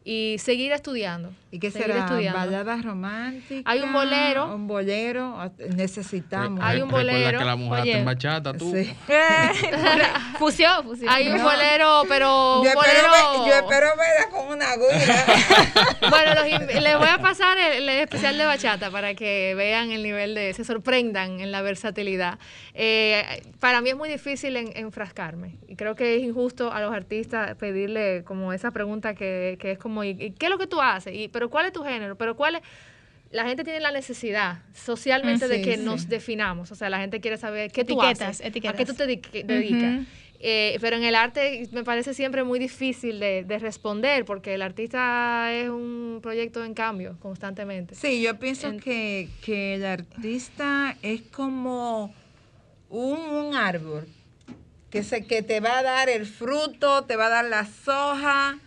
[0.09, 1.33] y seguir estudiando.
[1.51, 1.99] ¿Y qué será?
[2.05, 2.39] estudiando.
[2.39, 3.63] ¿Baladas románticas?
[3.65, 4.55] Hay un bolero.
[4.55, 5.37] Un bolero.
[5.75, 6.61] Necesitamos.
[6.63, 7.39] Hay un Recuerda bolero.
[7.41, 7.91] que la mujer Oye.
[7.91, 8.71] está en bachata, tú.
[8.73, 8.95] Sí.
[10.39, 11.09] fusión, fusión.
[11.13, 11.45] Hay un No.
[11.45, 13.43] bolero, pero un Yo espero, bolero...
[13.43, 15.25] ver- yo espero verla con una aguja.
[16.11, 20.03] Bueno, los les voy a pasar el, el especial de bachata para que vean el
[20.05, 22.39] nivel de, se sorprendan en la versatilidad.
[22.75, 26.95] Eh, para mí es muy difícil en- enfrascarme y creo que es injusto a los
[26.95, 30.67] artistas pedirle como esa pregunta que, que es como, ¿y, y qué es lo que
[30.67, 31.15] tú haces?
[31.15, 32.17] Y, ¿Pero cuál es tu género?
[32.17, 32.63] ¿Pero cuál es?
[33.31, 35.83] La gente tiene la necesidad socialmente de que sí.
[35.83, 36.71] nos definamos.
[36.71, 38.75] O sea, la gente quiere saber qué tú haces, etiquetas.
[38.75, 40.07] a qué tú te dedicas.
[40.39, 44.63] Eh, pero en el arte me parece siempre muy difícil de, de responder porque el
[44.63, 47.95] artista es un proyecto en cambio constantemente.
[47.95, 52.15] Sí, yo pienso que, que el artista es como
[52.91, 54.07] un, un árbol
[54.91, 58.59] que, se, que te va a dar el fruto, te va a dar la soja.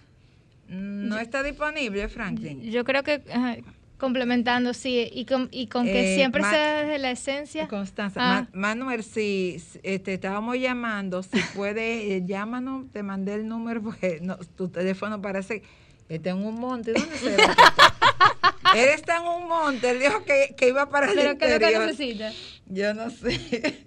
[0.69, 2.61] No está disponible, Franklin.
[2.71, 3.57] Yo creo que ajá,
[3.97, 7.67] complementando, sí, y con, y con que Eh, siempre Ma- sea desde la esencia.
[7.67, 8.47] Constanza, Ah.
[8.53, 13.81] Ma- Manuel, si eh, te estábamos llamando, si puedes, eh, llámanos, te mandé el número
[13.83, 15.63] porque no, tu teléfono parece
[16.07, 16.93] que está en un monte.
[16.93, 17.35] ¿Dónde se?
[18.75, 21.51] Él está en un monte, él dijo que, que iba para el Pero ¿qué es
[21.53, 22.31] lo que necesita?
[22.67, 23.79] Yo no sé.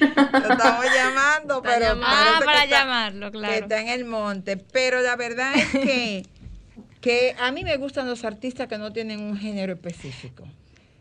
[0.00, 2.06] Lo estamos llamando, Está pero llamando.
[2.06, 3.54] parece Ah, que para está- llamarlo, que claro.
[3.54, 4.56] está en el monte.
[4.56, 6.26] Pero la verdad es que,
[7.00, 10.44] que a mí me gustan los artistas que no tienen un género específico.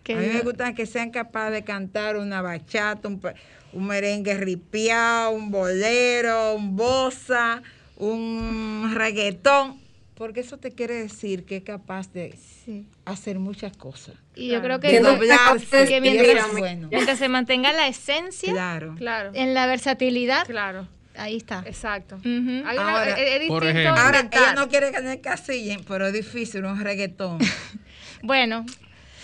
[0.03, 5.29] Que a mí me gustan que sean capaces de cantar una bachata, un merengue ripiado,
[5.31, 7.61] un bolero, un bossa,
[7.97, 9.79] un reggaetón,
[10.19, 12.85] porque eso te quiere decir que es capaz de Sí.
[13.05, 14.15] hacer muchas cosas.
[14.35, 16.89] Y yo creo que, doblarse, que mientras, eso es bueno.
[16.91, 18.95] mientras se mantenga la esencia, Claro.
[18.97, 21.63] Claro, en la versatilidad, claro, ahí está.
[21.65, 22.19] exacto.
[22.23, 23.99] Hay una- Ahora, es, es por ejemplo.
[23.99, 27.39] Ahora, ella no quiere que casillen, pero es difícil un reggaetón
[28.21, 28.65] Bueno,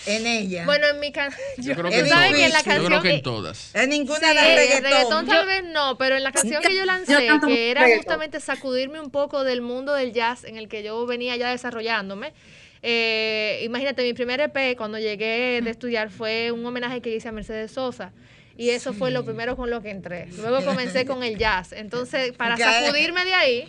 [0.06, 0.66] en ella.
[0.66, 2.74] Bueno, en mi canción, Yo creo que en sabes que en la difícil.
[2.82, 3.76] Yo creo canción que en todas.
[3.76, 4.84] en ninguna Sí, de reggaetón.
[4.84, 8.04] reggaetón tal vez no, pero en la canción que yo lancé, Yo que era reggaetón.
[8.04, 12.34] justamente sacudirme un poco del mundo del jazz en el que yo venía ya desarrollándome.
[12.82, 17.32] eh, imagínate, mi primer EP cuando llegué de estudiar fue un homenaje que hice a
[17.32, 18.12] Mercedes Sosa.
[18.58, 20.28] Y eso fue lo primero con lo que entré.
[20.38, 21.74] Luego comencé con el jazz.
[21.74, 23.68] Entonces, para sacudirme de ahí,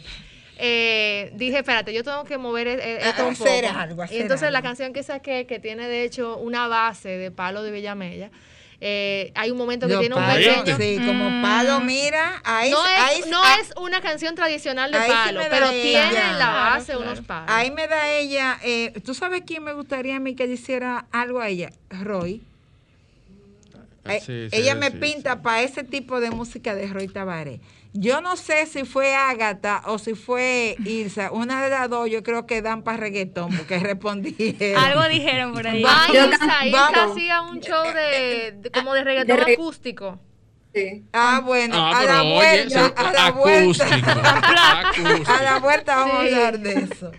[0.59, 3.49] eh, dije, espérate, yo tengo que mover eh, eh, esto un poco.
[3.49, 7.11] Hacer algo, y hacer entonces la canción que saqué, que tiene de hecho una base
[7.11, 8.31] de palo de Villamella,
[8.81, 10.77] eh, hay un momento que tiene un pequeño...
[10.77, 15.11] Sí, como palo, mira, ahí, no ahí, no ah, es una canción tradicional de sí
[15.11, 15.83] palo, pero ella.
[16.11, 17.01] tiene en la base claro.
[17.01, 17.51] unos palos.
[17.51, 21.07] ahí me da ella, eh, ¿tú sabes quién me gustaría a mí que le hiciera
[21.11, 21.71] algo a ella?
[21.91, 22.43] Roy.
[24.05, 25.41] Eh, Sí, sí, ella me sí, pinta sí.
[25.43, 27.61] para ese tipo de música de Roy Tavares.
[27.99, 32.23] Yo no sé si fue Ágata o si fue Ilsa, una de las dos yo
[32.23, 34.77] creo que dan para reggaetón porque respondieron.
[34.85, 35.83] algo dijeron por ahí.
[35.87, 36.67] Ah, Ilsa.
[36.67, 40.19] Ilsa hacía un show de, de- como de reggaetón de regga- acústico.
[41.15, 44.81] Ah, bueno, Ah, a la pero oye, vuelta, eso a la acústico, vuelta.
[44.91, 45.33] acústico.
[45.33, 46.35] a la vuelta vamos Sí.
[46.35, 47.13] a hablar de eso.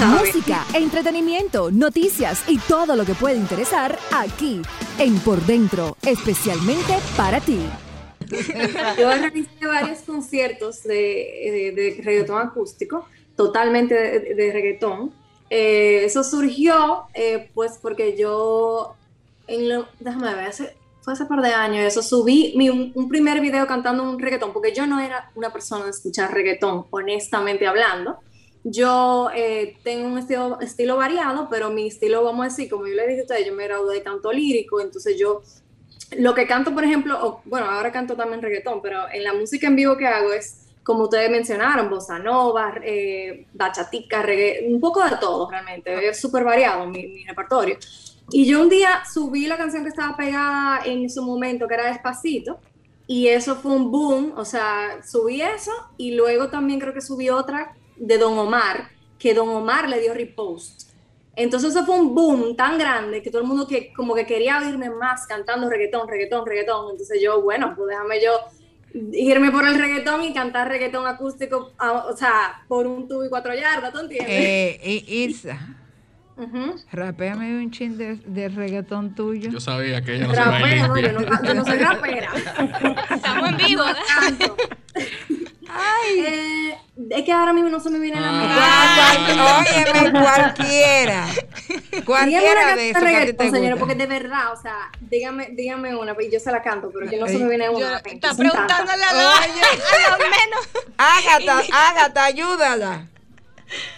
[0.00, 4.60] Música, entretenimiento, noticias y todo lo que puede interesar aquí
[4.98, 7.60] en Por Dentro, especialmente para ti.
[8.98, 13.06] Yo realicé varios conciertos de, de, reggaetón acústico,
[13.36, 15.12] totalmente de, de reggaetón.
[15.50, 18.96] Eh, eso surgió eh, pues porque yo,
[19.46, 20.52] déjame ver,
[21.00, 24.52] fue hace par de años, eso subí mi, un, un primer video cantando un reggaetón,
[24.52, 28.18] porque yo no era una persona de escuchar reggaetón, honestamente hablando.
[28.64, 32.94] Yo eh, tengo un estilo, estilo variado, pero mi estilo, vamos a decir, como yo
[32.94, 35.42] le dije a ustedes, yo me gradué de canto lírico, entonces yo
[36.16, 39.66] lo que canto, por ejemplo, o, bueno, ahora canto también reggaetón, pero en la música
[39.66, 45.04] en vivo que hago es, como ustedes mencionaron, bossa nova, eh, bachatica, reggae, un poco
[45.04, 47.76] de todo realmente, es súper variado mi, mi repertorio.
[48.30, 51.90] Y yo un día subí la canción que estaba pegada en su momento, que era
[51.90, 52.58] Despacito,
[53.06, 57.30] y eso fue un boom, o sea, subí eso y luego también creo que subí
[57.30, 60.87] otra de Don Omar, que Don Omar le dio repost.
[61.38, 64.58] Entonces eso fue un boom tan grande que todo el mundo que como que quería
[64.58, 66.90] oírme más cantando reggaetón, reggaetón, reggaetón.
[66.90, 68.32] Entonces yo, bueno, pues déjame yo
[69.12, 73.28] irme por el reggaetón y cantar reggaetón acústico, a- o sea, por un tubo y
[73.28, 74.28] cuatro yardas, ¿tú entiendes?
[74.30, 75.76] Eh, I- Isa,
[76.36, 76.74] Ujú.
[76.92, 79.50] rapéame un chin de, de reggaetón tuyo.
[79.50, 81.64] Yo sabía que ella no se iba a ir Rapero, no, yo no, yo no
[81.64, 82.30] soy rapera.
[83.14, 83.82] Estamos en vivo.
[83.84, 84.54] No
[85.78, 86.28] canto.
[86.28, 86.76] Eh,
[87.10, 88.54] es que ahora mismo no se me viene la mente.
[88.58, 89.64] Ah, cual-
[90.00, 91.26] óyeme, cualquiera.
[92.04, 96.30] Cualquiera de esos que te señora, porque de verdad, o sea, dígame, dígame una, y
[96.30, 97.90] yo se la canto, pero yo no se me viene una.
[97.90, 99.46] la Está preguntándole a los, a
[100.10, 100.68] los menos.
[100.98, 103.06] Ágata, Ágata, ayúdala.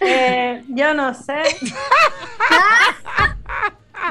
[0.01, 1.43] Eh, yo no sé.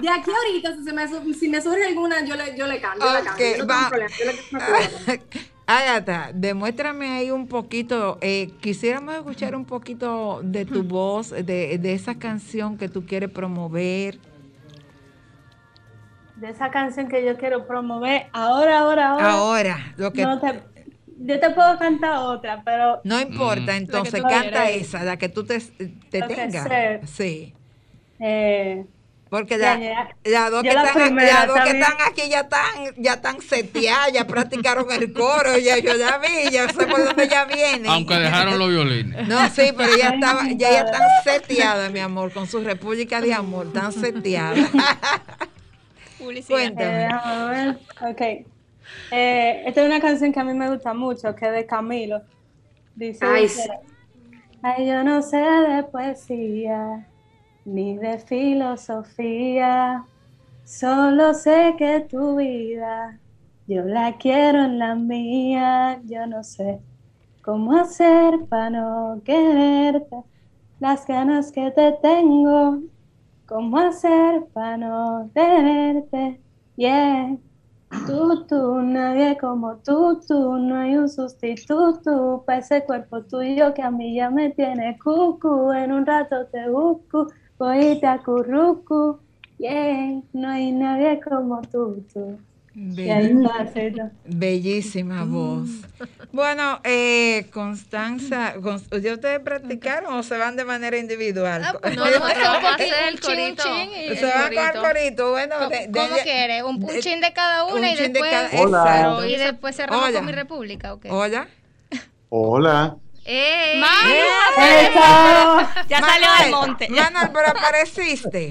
[0.01, 3.05] De aquí ahorita, si, se me, si me surge alguna, yo le, yo le canto,
[3.05, 3.33] yo le canto.
[3.33, 3.89] Ok, Yo no tengo va.
[3.89, 5.23] problema, yo le acuerdo.
[5.71, 8.17] Ágata, demuéstrame ahí un poquito.
[8.21, 13.29] eh, quisiéramos escuchar un poquito de tu voz, de, de esa canción que tú quieres
[13.29, 14.17] promover.
[16.37, 19.31] De esa canción que yo quiero promover, ahora, ahora, ahora.
[19.31, 20.63] Ahora, lo que no te-
[21.19, 23.77] yo te puedo cantar otra, pero no importa, Mm.
[23.77, 24.69] entonces canta quieras.
[24.71, 25.59] esa, la que tú te,
[26.09, 26.67] tengas.
[27.09, 27.53] Sí.
[28.19, 28.85] eh,
[29.29, 30.15] Porque Ya, ya.
[30.23, 34.11] las dos, que, están, primera las dos que están aquí ya están, ya están seteadas,
[34.11, 37.85] ya practicaron el coro, ya yo ya vi, ya sé por dónde ya vienen.
[37.91, 39.27] Aunque dejaron los violines.
[39.27, 43.33] No, sí, pero ya estaba, ya, ya están seteadas, mi amor, con su república de
[43.33, 44.57] amor, están seteadas.
[46.21, 46.91] Eh, Cuéntame.
[46.97, 47.77] déjame ver.
[48.11, 48.21] Ok.
[49.11, 52.21] Eh, esta es una canción que a mí me gusta mucho, que es de Camilo.
[52.95, 53.69] Dice, Ay, dice, sí.
[54.61, 57.07] Ay, yo no sé de poesía,
[57.73, 60.03] ni de filosofía,
[60.65, 63.19] solo sé que tu vida,
[63.67, 66.79] yo la quiero en la mía, yo no sé
[67.43, 70.17] cómo hacer para no quererte,
[70.79, 72.79] las ganas que te tengo,
[73.45, 76.39] cómo hacer para no tenerte,
[76.77, 77.37] yeah.
[78.05, 83.81] Tú, tú, nadie como tú, tú, no hay un sustituto para ese cuerpo tuyo que
[83.81, 87.27] a mí ya me tiene cucu, en un rato te busco,
[87.99, 89.19] te acurruco,
[89.57, 92.39] yeah, no hay nadie como tú, tú.
[92.75, 94.03] Y ahí está, ¿cierto?
[94.25, 95.69] Bellísima voz.
[96.31, 101.61] Bueno, eh, Constanza, Cons- ¿ya ustedes practicaron o se van de manera individual?
[101.65, 103.63] Ah, pues No, a hacer un vamos a hacer el corito.
[103.63, 106.63] chin y- se van con el corito, bueno, ¿Cómo, de- de- cómo de- quieres?
[106.63, 108.31] ¿Un, un de- chin de cada un una y chin de después,
[108.71, 110.17] cada- y después cerramos Hola.
[110.17, 110.93] con mi república?
[110.93, 111.07] ¿ok?
[111.09, 111.47] Hola.
[112.29, 112.95] Hola.
[113.31, 113.79] ¡Eh!
[114.57, 115.69] ¡Eso!
[115.87, 116.89] Ya salió del monte.
[116.89, 118.49] Manuel, pero apareciste.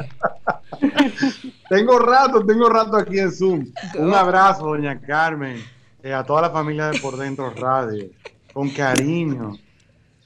[1.69, 3.67] Tengo rato, tengo rato aquí en Zoom.
[3.99, 5.63] Un abrazo, doña Carmen,
[6.03, 8.07] eh, a toda la familia de Por Dentro Radio,
[8.53, 9.57] con cariño,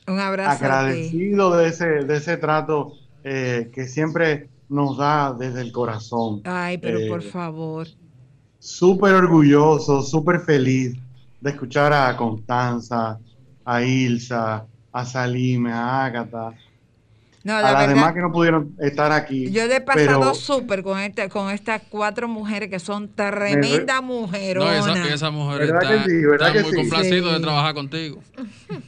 [0.07, 0.51] Un abrazo.
[0.51, 0.65] a ti.
[0.65, 2.93] agradecido de ese, de ese trato
[3.25, 6.43] eh, que siempre nos da desde el corazón.
[6.45, 7.87] Ay, pero Eh, por favor.
[8.59, 10.95] Súper orgulloso, súper feliz
[11.41, 13.19] de escuchar a Constanza,
[13.65, 16.53] a Ilsa, a Salime, a Ágata,
[17.45, 17.95] No, a la las verdad.
[17.95, 19.51] demás que no pudieron estar aquí.
[19.51, 24.63] Yo le he pasado súper con este, con estas cuatro mujeres que son tremendas mujeres.
[24.63, 26.17] No, esa, esa mujer ¿Verdad está, que sí?
[26.25, 26.77] ¿Verdad está que muy sí?
[26.77, 27.35] complacido Sí.
[27.35, 28.21] de trabajar contigo.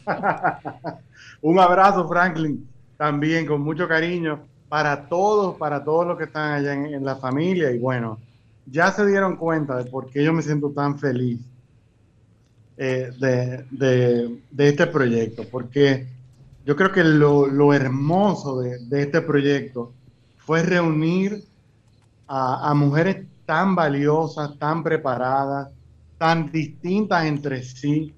[1.43, 6.73] Un abrazo, Franklin, también con mucho cariño para todos, para todos los que están allá
[6.75, 7.71] en, en la familia.
[7.71, 8.19] Y bueno,
[8.67, 11.39] ya se dieron cuenta de por qué yo me siento tan feliz
[12.77, 16.07] eh, de, de- de este proyecto, porque
[16.65, 19.95] yo creo que lo, lo hermoso de, de este proyecto
[20.37, 21.45] fue reunir
[22.27, 25.69] a, a mujeres tan valiosas, tan preparadas,
[26.19, 28.15] tan distintas entre sí,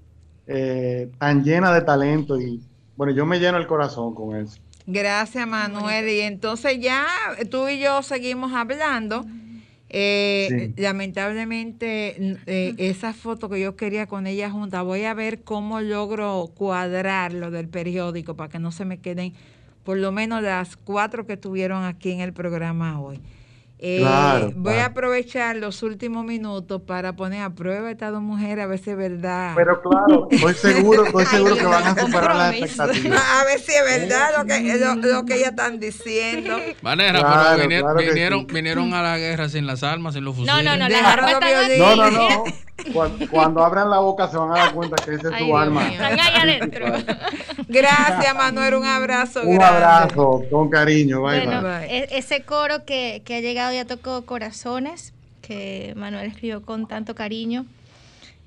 [0.46, 2.60] eh, tan llenas de talento y
[2.94, 4.56] bueno, yo me lleno el corazón con eso.
[4.86, 6.08] Gracias, Manuel.
[6.08, 7.06] Y entonces ya
[7.50, 9.26] tú y yo seguimos hablando.
[9.88, 10.82] Eh, Sí.
[10.82, 16.50] Lamentablemente, eh, esa foto que yo quería con ella junta, voy a ver cómo logro
[16.54, 19.32] cuadrar lo del periódico para que no se me queden
[19.84, 23.20] por lo menos las cuatro que estuvieron aquí en el programa hoy.
[23.78, 28.22] Eh, Claro, voy a aprovechar los últimos minutos para poner a prueba a estas dos
[28.22, 29.52] mujeres a ver si es verdad.
[29.54, 33.22] Pero claro, estoy seguro, estoy seguro Ay, que van a superar las expectativas.
[33.40, 36.56] A ver si es verdad lo que, lo, lo que ellas están diciendo.
[36.82, 38.46] Manera, Claro, pero vinieron, sí.
[38.54, 40.64] vinieron a la guerra sin las armas, sin los fusiles.
[40.64, 41.78] no, no, las armas están violines.
[41.78, 42.44] No, no, no.
[42.92, 45.56] Cuando, cuando abran la boca se van a dar cuenta que esa es Ay, su
[45.56, 45.80] arma.
[45.82, 45.92] mío.
[45.92, 46.86] Están ahí adentro.
[47.68, 48.74] Gracias, Manuel.
[48.74, 49.40] Un abrazo.
[49.42, 49.84] Un grande.
[49.84, 51.22] abrazo, con cariño.
[51.22, 51.78] Bye, Bueno, bye.
[51.88, 51.98] Bye.
[51.98, 55.12] e- ese coro que, que ha llegado ya tocó corazones,
[55.42, 57.66] que Manuel escribió con tanto cariño.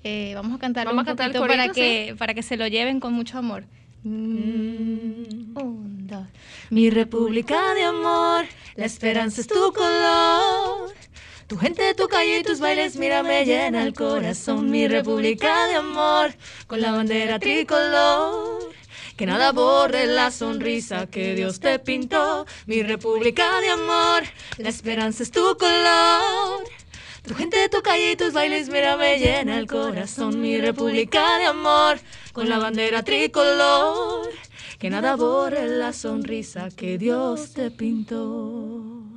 [0.04, 2.58] Eh, vamos a cantarlo Vamos un a cantar poquito para corito, que, para que se
[2.58, 3.64] lo lleven con mucho amor.
[4.04, 6.26] Mm, un, dos.
[6.70, 8.46] Mi república de amor,
[8.76, 10.94] la esperanza es tu color.
[11.48, 14.70] Tu gente, tu calle y tus bailes, mira, me llena el corazón.
[14.70, 16.34] Mi república de amor,
[16.68, 18.69] con la bandera tricolor.
[19.20, 22.46] Que nada borre la sonrisa que Dios te pintó.
[22.68, 24.24] Mi república de amor,
[24.58, 26.64] la esperanza es tu color.
[27.28, 30.40] Tu gente, tu calle y tus bailes, mira, me llena el corazón.
[30.40, 32.00] Mi república de amor,
[32.32, 34.30] con la bandera tricolor.
[34.80, 39.09] Que nada borre la sonrisa que Dios te pintó.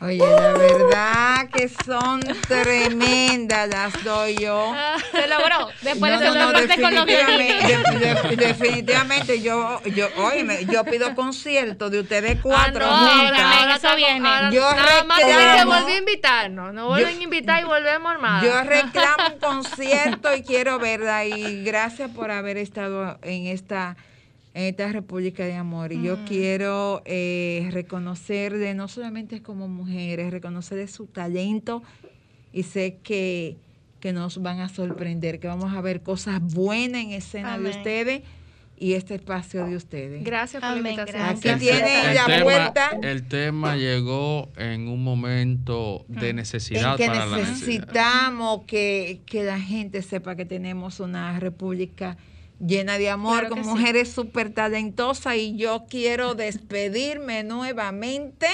[0.00, 4.72] Oye, la verdad que son tremendas las doy yo.
[5.10, 5.68] Se logró.
[5.82, 8.00] Después No, de no, no, celebrarte con los definitivamente, violines.
[8.00, 13.58] de- de- definitivamente yo, yo, óyeme, yo pido concierto de ustedes cuatro Ah, no, ahora,
[13.58, 14.28] ahora eso está- viene.
[14.28, 16.74] ahora Yo nada más tienen que reclamo- volver a invitarnos.
[16.74, 18.44] No vuelven a invitar y volvemos armados.
[18.44, 23.96] Yo reclamo un concierto y quiero verla y gracias por haber estado en esta
[24.58, 25.92] en esta República de Amor.
[25.92, 31.84] Y yo quiero eh, reconocerle, no solamente como mujeres, reconocerle su talento
[32.52, 33.56] y sé que,
[34.00, 38.22] que nos van a sorprender, que vamos a ver cosas buenas en escena de ustedes
[38.76, 40.24] y este espacio de ustedes.
[40.24, 41.22] Gracias por Amén, la invitación.
[41.22, 41.54] gracias.
[41.54, 46.96] Aquí tienen el la tema, vuelta el tema llegó en un momento de necesidad en
[46.96, 47.86] que para la necesidad.
[47.86, 52.16] necesitamos que, que la gente sepa que tenemos una república
[52.60, 58.48] llena de amor, Claro con mujeres súper talentosas y yo quiero despedirme nuevamente.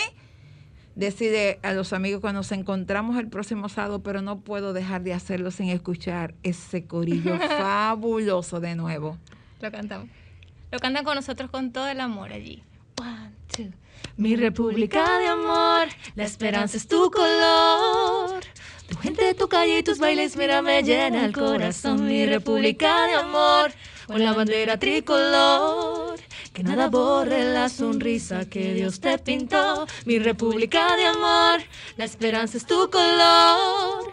[0.95, 5.13] Decirle a los amigos que nos encontramos el próximo sábado, pero no puedo dejar de
[5.13, 9.19] hacerlo sin escuchar ese corillo fabuloso de nuevo.
[9.61, 10.09] Lo cantamos.
[10.71, 12.63] Lo cantan con nosotros con todo el amor allí.
[13.01, 13.73] One, two.
[14.17, 18.41] Mi república de amor, la esperanza es tu color.
[18.89, 22.07] Tu gente, tu calle y tus bailes, mira, me llena el corazón.
[22.07, 23.73] Mi república de amor,
[24.07, 26.21] con la bandera tricolor.
[26.53, 29.87] Que nada borre la sonrisa que Dios te pintó.
[30.05, 31.61] Mi república de amor,
[31.97, 34.13] la esperanza es tu color.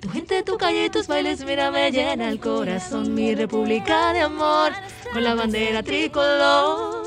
[0.00, 3.14] Tu gente, tu calle y tus bailes, mira, me llena el corazón.
[3.14, 4.72] Mi república de amor,
[5.12, 7.01] con la bandera tricolor.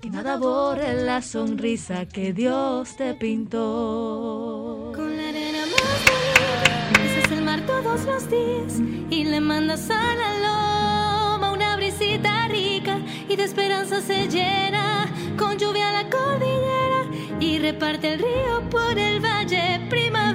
[0.00, 4.92] Que nada borre la sonrisa que Dios te pintó.
[4.94, 8.80] Con la arena más bonita, el mar todos los días
[9.10, 15.06] y le mandas a la loma una brisita rica y de esperanza se llena
[15.38, 17.06] con lluvia la cordillera
[17.40, 20.25] y reparte el río por el valle prima